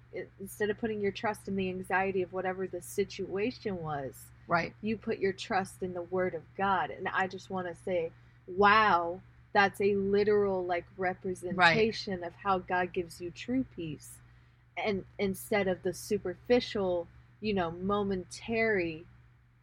instead 0.40 0.70
of 0.70 0.78
putting 0.78 1.00
your 1.00 1.12
trust 1.12 1.48
in 1.48 1.56
the 1.56 1.68
anxiety 1.68 2.22
of 2.22 2.32
whatever 2.32 2.66
the 2.66 2.80
situation 2.82 3.82
was, 3.82 4.14
right 4.46 4.72
you 4.80 4.96
put 4.96 5.18
your 5.18 5.32
trust 5.32 5.82
in 5.82 5.94
the 5.94 6.02
word 6.02 6.34
of 6.34 6.42
God. 6.56 6.90
And 6.90 7.08
I 7.08 7.26
just 7.26 7.50
want 7.50 7.66
to 7.66 7.74
say, 7.84 8.12
wow, 8.46 9.20
that's 9.52 9.80
a 9.80 9.94
literal 9.96 10.64
like 10.64 10.84
representation 10.96 12.22
of 12.24 12.32
how 12.42 12.58
God 12.58 12.92
gives 12.92 13.20
you 13.20 13.30
true 13.30 13.64
peace. 13.74 14.18
And 14.76 15.04
instead 15.18 15.68
of 15.68 15.82
the 15.82 15.92
superficial, 15.94 17.06
you 17.40 17.54
know, 17.54 17.70
momentary 17.70 19.04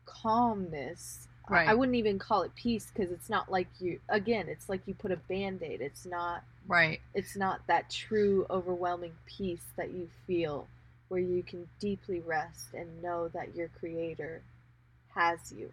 calmness. 0.05 1.27
I- 1.47 1.51
Right. 1.53 1.67
I 1.69 1.73
wouldn't 1.73 1.95
even 1.97 2.17
call 2.19 2.43
it 2.43 2.55
peace 2.55 2.91
because 2.93 3.11
it's 3.11 3.29
not 3.29 3.51
like 3.51 3.67
you 3.79 3.99
again, 4.07 4.47
it's 4.47 4.69
like 4.69 4.81
you 4.87 4.93
put 4.93 5.11
a 5.11 5.17
band-aid. 5.17 5.81
It's 5.81 6.05
not 6.05 6.43
right 6.67 7.01
it's 7.15 7.35
not 7.35 7.65
that 7.65 7.89
true 7.89 8.45
overwhelming 8.51 9.13
peace 9.25 9.65
that 9.75 9.89
you 9.89 10.07
feel 10.27 10.67
where 11.09 11.19
you 11.19 11.41
can 11.41 11.67
deeply 11.79 12.19
rest 12.19 12.67
and 12.75 13.01
know 13.01 13.27
that 13.29 13.55
your 13.55 13.67
creator 13.79 14.43
has 15.15 15.51
you 15.51 15.71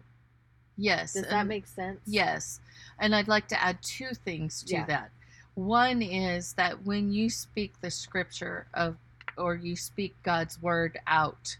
Yes. 0.75 1.13
Does 1.13 1.27
that 1.27 1.45
make 1.45 1.67
sense? 1.67 1.99
Yes. 2.05 2.59
And 2.99 3.13
I'd 3.15 3.27
like 3.27 3.47
to 3.49 3.61
add 3.63 3.81
two 3.83 4.13
things 4.13 4.63
to 4.63 4.75
Yeah. 4.75 4.85
that. 4.85 5.11
One 5.53 6.01
is 6.01 6.53
that 6.53 6.83
when 6.83 7.11
you 7.11 7.29
speak 7.29 7.79
the 7.81 7.91
scripture 7.91 8.65
of, 8.73 8.97
or 9.39 9.55
you 9.55 9.75
speak 9.75 10.15
God's 10.23 10.61
word 10.61 10.99
out, 11.07 11.57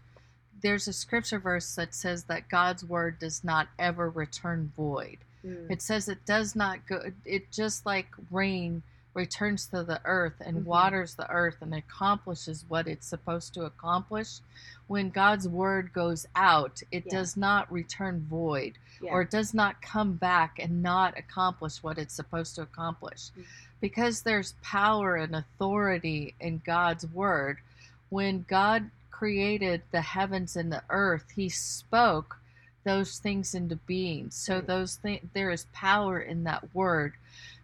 there's 0.62 0.86
a 0.88 0.92
scripture 0.92 1.38
verse 1.38 1.74
that 1.74 1.94
says 1.94 2.24
that 2.24 2.48
God's 2.48 2.84
word 2.84 3.18
does 3.18 3.42
not 3.42 3.68
ever 3.78 4.10
return 4.10 4.72
void. 4.76 5.18
Mm, 5.44 5.70
It 5.70 5.80
says 5.82 6.08
it 6.08 6.26
does 6.26 6.54
not 6.54 6.86
go, 6.86 7.02
it 7.24 7.50
just 7.50 7.86
like 7.86 8.08
rain 8.30 8.82
returns 9.14 9.66
to 9.66 9.82
the 9.82 10.00
earth 10.04 10.34
and 10.40 10.58
Mhm. 10.58 10.64
waters 10.64 11.14
the 11.14 11.28
earth 11.30 11.56
and 11.62 11.74
accomplishes 11.74 12.64
what 12.68 12.86
it's 12.86 13.06
supposed 13.06 13.54
to 13.54 13.64
accomplish. 13.64 14.38
When 14.86 15.10
God's 15.10 15.48
word 15.48 15.92
goes 15.92 16.26
out, 16.36 16.82
it 16.92 17.04
Yeah. 17.06 17.10
does 17.18 17.36
not 17.36 17.72
return 17.72 18.20
void 18.28 18.78
yeah. 19.00 19.10
or 19.10 19.22
it 19.22 19.30
does 19.30 19.52
not 19.54 19.80
come 19.82 20.14
back 20.14 20.58
and 20.60 20.82
not 20.82 21.18
accomplish 21.18 21.82
what 21.82 21.98
it's 21.98 22.14
supposed 22.14 22.54
to 22.56 22.62
accomplish. 22.62 23.30
Mhm. 23.36 23.44
Because 23.80 24.22
there's 24.22 24.52
power 24.62 25.16
and 25.16 25.34
authority 25.34 26.34
in 26.38 26.60
God's 26.64 27.06
word. 27.06 27.58
When 28.10 28.44
God 28.48 28.90
created 29.10 29.82
the 29.90 30.02
heavens 30.02 30.56
and 30.56 30.70
the 30.70 30.82
earth, 30.90 31.24
he 31.34 31.48
spoke 31.48 32.36
those 32.84 33.18
things 33.18 33.54
into 33.54 33.76
being. 33.76 34.30
So 34.30 34.60
mm. 34.60 34.66
those 34.66 34.96
things 34.96 35.26
there 35.32 35.50
is 35.50 35.66
power 35.72 36.20
in 36.20 36.44
that 36.44 36.74
word. 36.74 37.14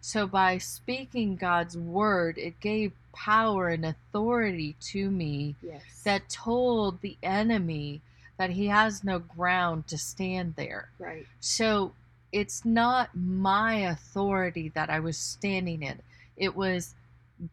So 0.01 0.27
by 0.27 0.57
speaking 0.57 1.35
God's 1.35 1.77
word, 1.77 2.37
it 2.37 2.59
gave 2.59 2.91
power 3.13 3.69
and 3.69 3.85
authority 3.85 4.75
to 4.79 5.09
me 5.09 5.55
yes. 5.61 5.81
that 6.03 6.29
told 6.29 7.01
the 7.01 7.17
enemy 7.23 8.01
that 8.37 8.51
he 8.51 8.67
has 8.67 9.03
no 9.03 9.17
ground 9.17 9.87
to 9.87 9.97
stand 9.97 10.53
there. 10.55 10.89
right. 10.99 11.25
So 11.39 11.93
it's 12.31 12.63
not 12.63 13.09
my 13.15 13.75
authority 13.77 14.69
that 14.75 14.89
I 14.89 14.99
was 14.99 15.17
standing 15.17 15.81
in, 15.81 15.99
it 16.35 16.55
was 16.55 16.93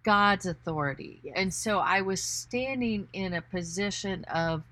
God's 0.03 0.47
authority. 0.47 1.21
Yes. 1.23 1.35
And 1.37 1.55
so 1.55 1.79
I 1.79 2.01
was 2.01 2.23
standing 2.23 3.09
in 3.13 3.35
a 3.35 3.43
position 3.43 4.25
of 4.25 4.63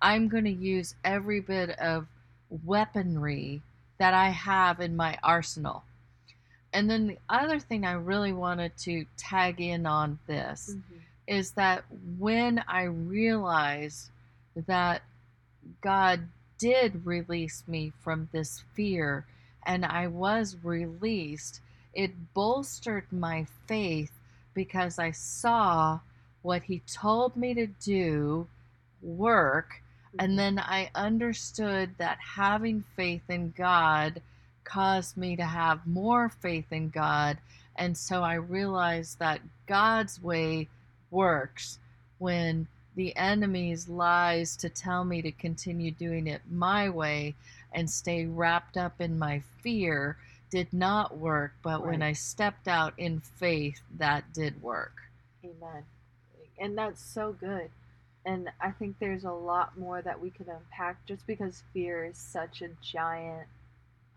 I'm 0.00 0.28
going 0.28 0.44
to 0.44 0.50
use 0.50 0.94
every 1.04 1.40
bit 1.40 1.70
of 1.78 2.06
weaponry 2.64 3.62
that 3.98 4.14
I 4.14 4.30
have 4.30 4.80
in 4.80 4.96
my 4.96 5.16
arsenal. 5.22 5.84
And 6.72 6.90
then 6.90 7.06
the 7.06 7.18
other 7.28 7.60
thing 7.60 7.84
I 7.84 7.92
really 7.92 8.32
wanted 8.32 8.76
to 8.78 9.04
tag 9.16 9.60
in 9.60 9.86
on 9.86 10.18
this 10.26 10.74
Mhm. 10.74 11.00
is 11.26 11.52
that 11.52 11.84
when 12.18 12.64
I 12.66 12.84
realized 12.84 14.10
that 14.66 15.02
God 15.80 16.28
did 16.58 17.06
release 17.06 17.62
me 17.68 17.92
from 18.00 18.28
this 18.32 18.60
fear 18.74 19.26
and 19.64 19.84
I 19.84 20.06
was 20.08 20.56
released, 20.62 21.60
it 21.92 22.34
bolstered 22.34 23.12
my 23.12 23.44
faith 23.66 24.12
because 24.54 24.98
I 24.98 25.10
saw 25.10 26.00
what 26.42 26.62
He 26.62 26.82
told 26.86 27.36
me 27.36 27.54
to 27.54 27.66
do 27.66 28.46
work. 29.00 29.82
And 30.18 30.30
mm-hmm. 30.30 30.36
then 30.36 30.58
I 30.58 30.90
understood 30.94 31.90
that 31.98 32.18
having 32.18 32.84
faith 32.96 33.22
in 33.28 33.52
God 33.56 34.20
caused 34.64 35.16
me 35.16 35.36
to 35.36 35.44
have 35.44 35.86
more 35.86 36.28
faith 36.28 36.70
in 36.70 36.90
God. 36.90 37.38
And 37.76 37.96
so 37.96 38.22
I 38.22 38.34
realized 38.34 39.18
that 39.18 39.40
God's 39.66 40.22
way 40.22 40.68
works 41.10 41.78
when 42.18 42.66
the 42.94 43.16
enemy's 43.16 43.88
lies 43.88 44.56
to 44.58 44.68
tell 44.68 45.04
me 45.04 45.22
to 45.22 45.32
continue 45.32 45.90
doing 45.90 46.26
it 46.26 46.42
my 46.50 46.88
way 46.88 47.34
and 47.72 47.88
stay 47.88 48.26
wrapped 48.26 48.76
up 48.76 49.00
in 49.00 49.18
my 49.18 49.42
fear 49.62 50.18
did 50.52 50.72
not 50.72 51.16
work. 51.16 51.54
But 51.62 51.84
when 51.84 52.02
I 52.02 52.12
stepped 52.12 52.68
out 52.68 52.92
in 52.98 53.20
faith, 53.20 53.80
that 53.98 54.34
did 54.34 54.62
work. 54.62 54.92
Amen. 55.44 55.84
And 56.58 56.76
that's 56.78 57.02
so 57.02 57.32
good. 57.32 57.70
And 58.24 58.50
I 58.60 58.70
think 58.70 58.96
there's 59.00 59.24
a 59.24 59.32
lot 59.32 59.78
more 59.78 60.02
that 60.02 60.20
we 60.20 60.30
could 60.30 60.48
unpack 60.48 61.04
just 61.06 61.26
because 61.26 61.62
fear 61.72 62.04
is 62.04 62.18
such 62.18 62.62
a 62.62 62.68
giant 62.82 63.48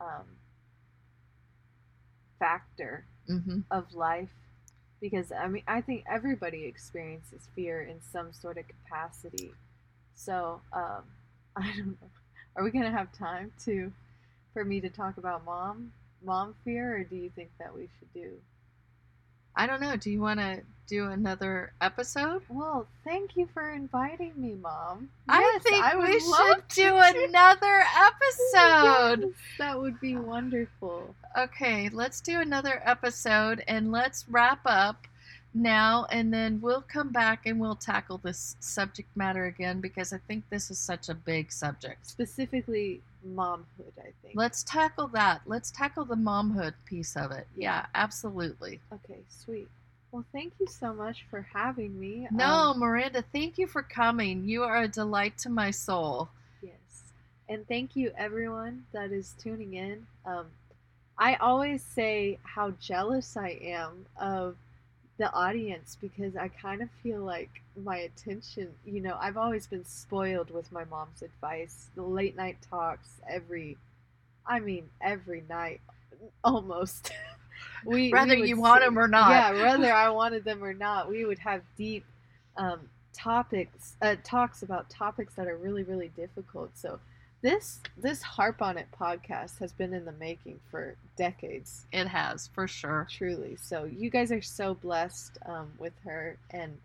um, 0.01 0.25
factor 2.39 3.05
hmm 3.27 3.61
of 3.71 3.93
life. 3.93 4.29
Because, 5.01 5.31
I 5.31 5.47
mean, 5.47 5.63
I 5.67 5.81
think 5.81 6.03
everybody 6.09 6.65
experiences 6.65 7.47
fear 7.55 7.81
in 7.81 8.01
some 8.01 8.33
sort 8.33 8.57
of 8.57 8.65
capacity. 8.67 9.51
So, 10.15 10.61
um, 10.73 11.03
I 11.55 11.73
don't 11.77 11.87
know. 12.01 12.09
Are 12.55 12.63
we 12.63 12.71
going 12.71 12.85
to 12.85 12.91
have 12.91 13.11
time 13.13 13.51
to, 13.65 13.91
for 14.53 14.63
me 14.65 14.81
to 14.81 14.89
talk 14.89 15.17
about 15.17 15.45
mom, 15.45 15.91
mom 16.25 16.55
fear, 16.63 16.97
or 16.97 17.03
do 17.03 17.15
you 17.15 17.29
think 17.35 17.51
that 17.59 17.73
we 17.75 17.89
should 17.99 18.13
do? 18.13 18.31
I 19.55 19.67
don't 19.67 19.81
know. 19.81 19.95
Do 19.95 20.09
you 20.11 20.19
want 20.19 20.39
to 20.39 20.61
do 20.87 21.09
another 21.09 21.71
episode? 21.81 22.41
Well, 22.49 22.87
thank 23.03 23.37
you 23.37 23.47
for 23.53 23.71
inviting 23.71 24.33
me, 24.35 24.55
Mom. 24.61 25.09
I 25.29 25.39
Yes, 25.39 25.63
think 25.63 25.83
I 25.83 25.95
we 25.97 26.19
should 26.19 26.67
do 26.69 26.95
another 26.97 27.83
episode. 27.97 29.21
Yes, 29.21 29.31
that 29.57 29.79
would 29.79 29.99
be 29.99 30.15
wonderful. 30.17 31.15
Okay, 31.37 31.89
let's 31.89 32.21
do 32.21 32.39
another 32.39 32.81
episode 32.85 33.63
and 33.67 33.91
let's 33.91 34.27
wrap 34.29 34.59
up 34.65 35.07
now 35.53 36.05
and 36.11 36.33
then 36.33 36.59
we'll 36.61 36.81
come 36.81 37.09
back 37.09 37.45
and 37.45 37.59
we'll 37.59 37.75
tackle 37.75 38.17
this 38.17 38.57
subject 38.59 39.07
matter 39.15 39.45
again 39.45 39.79
because 39.79 40.11
I 40.11 40.17
think 40.27 40.43
this 40.49 40.69
is 40.69 40.77
such 40.77 41.07
a 41.07 41.13
big 41.15 41.51
subject. 41.51 42.05
Specifically, 42.05 43.01
momhood, 43.25 43.93
I 43.99 44.11
think. 44.21 44.35
Let's 44.35 44.63
tackle 44.63 45.07
that. 45.09 45.41
Let's 45.45 45.71
tackle 45.71 46.05
the 46.05 46.15
momhood 46.15 46.73
piece 46.85 47.15
of 47.15 47.31
it. 47.31 47.47
Yeah, 47.57 47.85
absolutely. 47.95 48.81
Okay, 48.93 49.19
sweet. 49.29 49.67
Well, 50.11 50.25
thank 50.31 50.53
you 50.59 50.67
so 50.67 50.93
much 50.93 51.25
for 51.29 51.41
having 51.53 51.99
me. 51.99 52.27
No, 52.31 52.71
Um, 52.71 52.79
Myrranda, 52.79 53.23
thank 53.33 53.57
you 53.57 53.67
for 53.67 53.83
coming. 53.83 54.45
You 54.45 54.63
are 54.63 54.83
a 54.83 54.87
delight 54.87 55.37
to 55.39 55.49
my 55.49 55.71
soul. 55.71 56.29
yes. 56.61 56.73
And 57.49 57.67
thank 57.67 57.95
you, 57.95 58.11
everyone 58.17 58.85
that 58.93 59.11
is 59.11 59.35
tuning 59.41 59.73
in. 59.73 60.05
Um, 60.25 60.47
I 61.17 61.35
always 61.35 61.83
say 61.83 62.39
how 62.43 62.71
jealous 62.81 63.37
I 63.37 63.57
am 63.61 64.05
of 64.19 64.55
the 65.17 65.31
audience 65.33 65.97
because 66.01 66.35
I 66.35 66.49
kind 66.49 66.81
of 66.81 66.89
feel 67.01 67.21
like 67.21 67.61
my 67.81 67.97
attention, 67.97 68.69
you 68.85 69.01
know, 69.01 69.17
I've 69.19 69.37
always 69.37 69.65
been 69.67 69.85
spoiled 69.85 70.51
with 70.51 70.71
my 70.71 70.83
mom's 70.85 71.21
advice. 71.21 71.89
The 71.95 72.03
late 72.03 72.35
night 72.35 72.57
talks 72.69 73.09
every, 73.29 73.77
I 74.45 74.59
mean, 74.59 74.89
every 75.01 75.43
night, 75.49 75.81
almost. 76.43 77.11
we 77.85 78.11
Whether 78.11 78.35
we 78.35 78.49
you 78.49 78.57
want 78.59 78.81
sit- 78.81 78.87
'em 78.87 78.99
or 78.99 79.07
not. 79.07 79.31
Yeah, 79.31 79.51
whether 79.53 79.93
I 79.93 80.09
wanted 80.09 80.43
them 80.43 80.63
or 80.63 80.73
not, 80.73 81.09
we 81.09 81.23
would 81.25 81.39
have 81.39 81.61
deep 81.77 82.03
um, 82.57 82.89
topics, 83.13 83.95
uh, 84.01 84.15
talks 84.23 84.63
about 84.63 84.89
topics 84.89 85.35
that 85.35 85.47
are 85.47 85.57
really, 85.57 85.83
really 85.83 86.09
difficult. 86.09 86.71
So 86.77 86.99
this 87.45 87.79
this 87.95 88.23
harp 88.23 88.59
on 88.59 88.75
it 88.75 88.87
podcast 88.99 89.59
has 89.59 89.71
been 89.71 89.93
in 89.93 90.03
the 90.03 90.11
making 90.13 90.59
for 90.71 90.95
decades 91.15 91.85
It 91.93 92.07
has, 92.07 92.47
for 92.55 92.67
sure. 92.67 93.07
truly 93.09 93.55
so 93.61 93.83
you 93.85 94.09
guys 94.09 94.31
are 94.31 94.41
so 94.41 94.73
blessed 94.73 95.37
um, 95.45 95.71
with 95.77 95.93
her 96.03 96.37
and 96.49 96.75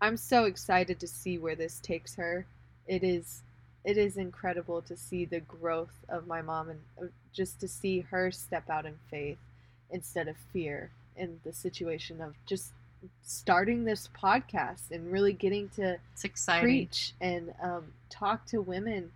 i'm 0.00 0.16
so 0.16 0.44
excited 0.44 0.98
to 1.00 1.06
see 1.06 1.36
where 1.36 1.54
this 1.54 1.80
takes 1.80 2.14
her 2.14 2.46
it 2.86 3.04
is 3.04 3.42
it 3.84 3.98
is 3.98 4.16
incredible 4.16 4.80
to 4.82 4.96
see 4.96 5.26
the 5.26 5.40
growth 5.40 5.94
of 6.08 6.26
my 6.26 6.40
mom 6.40 6.70
and 6.70 6.80
uh, 7.02 7.06
just 7.34 7.60
to 7.60 7.68
see 7.68 8.00
her 8.00 8.30
step 8.30 8.70
out 8.70 8.86
in 8.86 8.94
faith 9.10 9.38
instead 9.90 10.28
of 10.28 10.36
fear 10.50 10.90
in 11.16 11.38
the 11.44 11.52
situation 11.52 12.22
of 12.22 12.32
just 12.46 12.72
starting 13.22 13.84
this 13.84 14.08
podcast 14.20 14.90
and 14.90 15.12
really 15.12 15.34
getting 15.34 15.68
to 15.76 15.98
It's 16.14 16.24
exciting. 16.24 16.62
preach 16.64 17.12
and 17.20 17.52
um, 17.62 17.84
talk 18.08 18.46
to 18.46 18.62
women 18.62 19.12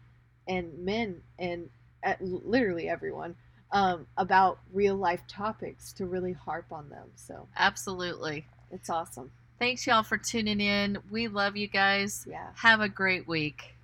and 0.51 0.77
men 0.85 1.23
and 1.39 1.71
uh, 2.05 2.15
literally 2.21 2.89
everyone 2.89 3.35
um, 3.73 4.07
about 4.17 4.59
real 4.73 4.97
life 4.97 5.23
topics 5.29 5.93
to 5.95 6.07
really 6.07 6.33
harp 6.33 6.67
on 6.73 6.89
them. 6.91 7.09
So 7.15 7.47
Absolutely. 7.57 8.47
it's 8.71 8.91
awesome. 8.91 9.31
Thanks, 9.59 9.87
y'all, 9.87 10.03
for 10.03 10.19
tuning 10.19 10.61
in. 10.61 10.99
We 11.11 11.29
love 11.29 11.57
you 11.57 11.69
guys. 11.69 12.27
Yeah. 12.29 12.49
Have 12.57 12.81
a 12.81 12.89
great 12.89 13.29
week. 13.29 13.75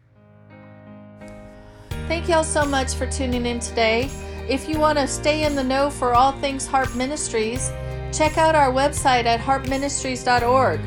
Thank 2.09 2.29
y'all 2.29 2.45
so 2.45 2.65
much 2.65 2.95
for 2.95 3.07
tuning 3.07 3.47
in 3.47 3.61
today. 3.61 4.11
If 4.49 4.69
you 4.69 4.79
want 4.79 4.99
to 4.99 5.07
stay 5.07 5.45
in 5.45 5.55
the 5.55 5.65
know 5.65 5.91
for 5.91 6.15
all 6.15 6.33
things 6.33 6.67
Harp 6.67 6.95
Ministries, 6.95 7.71
check 8.13 8.39
out 8.39 8.55
our 8.55 8.73
website 8.73 9.25
at 9.25 9.41
harpministries.org. 9.41 10.81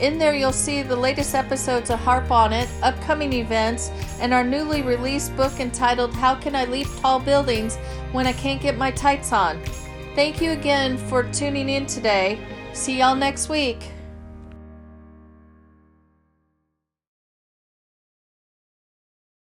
In 0.00 0.18
there, 0.18 0.34
you'll 0.34 0.52
see 0.52 0.82
the 0.82 0.94
latest 0.94 1.34
episodes 1.34 1.88
of 1.88 1.98
Harp 2.00 2.30
on 2.30 2.52
It, 2.52 2.68
upcoming 2.82 3.32
events, 3.32 3.90
and 4.20 4.34
our 4.34 4.44
newly 4.44 4.82
released 4.82 5.34
book 5.36 5.58
entitled 5.58 6.12
How 6.12 6.34
Can 6.34 6.54
I 6.54 6.66
Leap 6.66 6.86
Tall 7.00 7.18
Buildings 7.18 7.76
When 8.12 8.26
I 8.26 8.34
Can't 8.34 8.60
Get 8.60 8.76
My 8.76 8.90
Tights 8.90 9.32
On? 9.32 9.58
Thank 10.14 10.42
you 10.42 10.50
again 10.50 10.98
for 10.98 11.22
tuning 11.22 11.70
in 11.70 11.86
today. 11.86 12.38
See 12.74 12.98
y'all 12.98 13.16
next 13.16 13.48
week. 13.48 13.90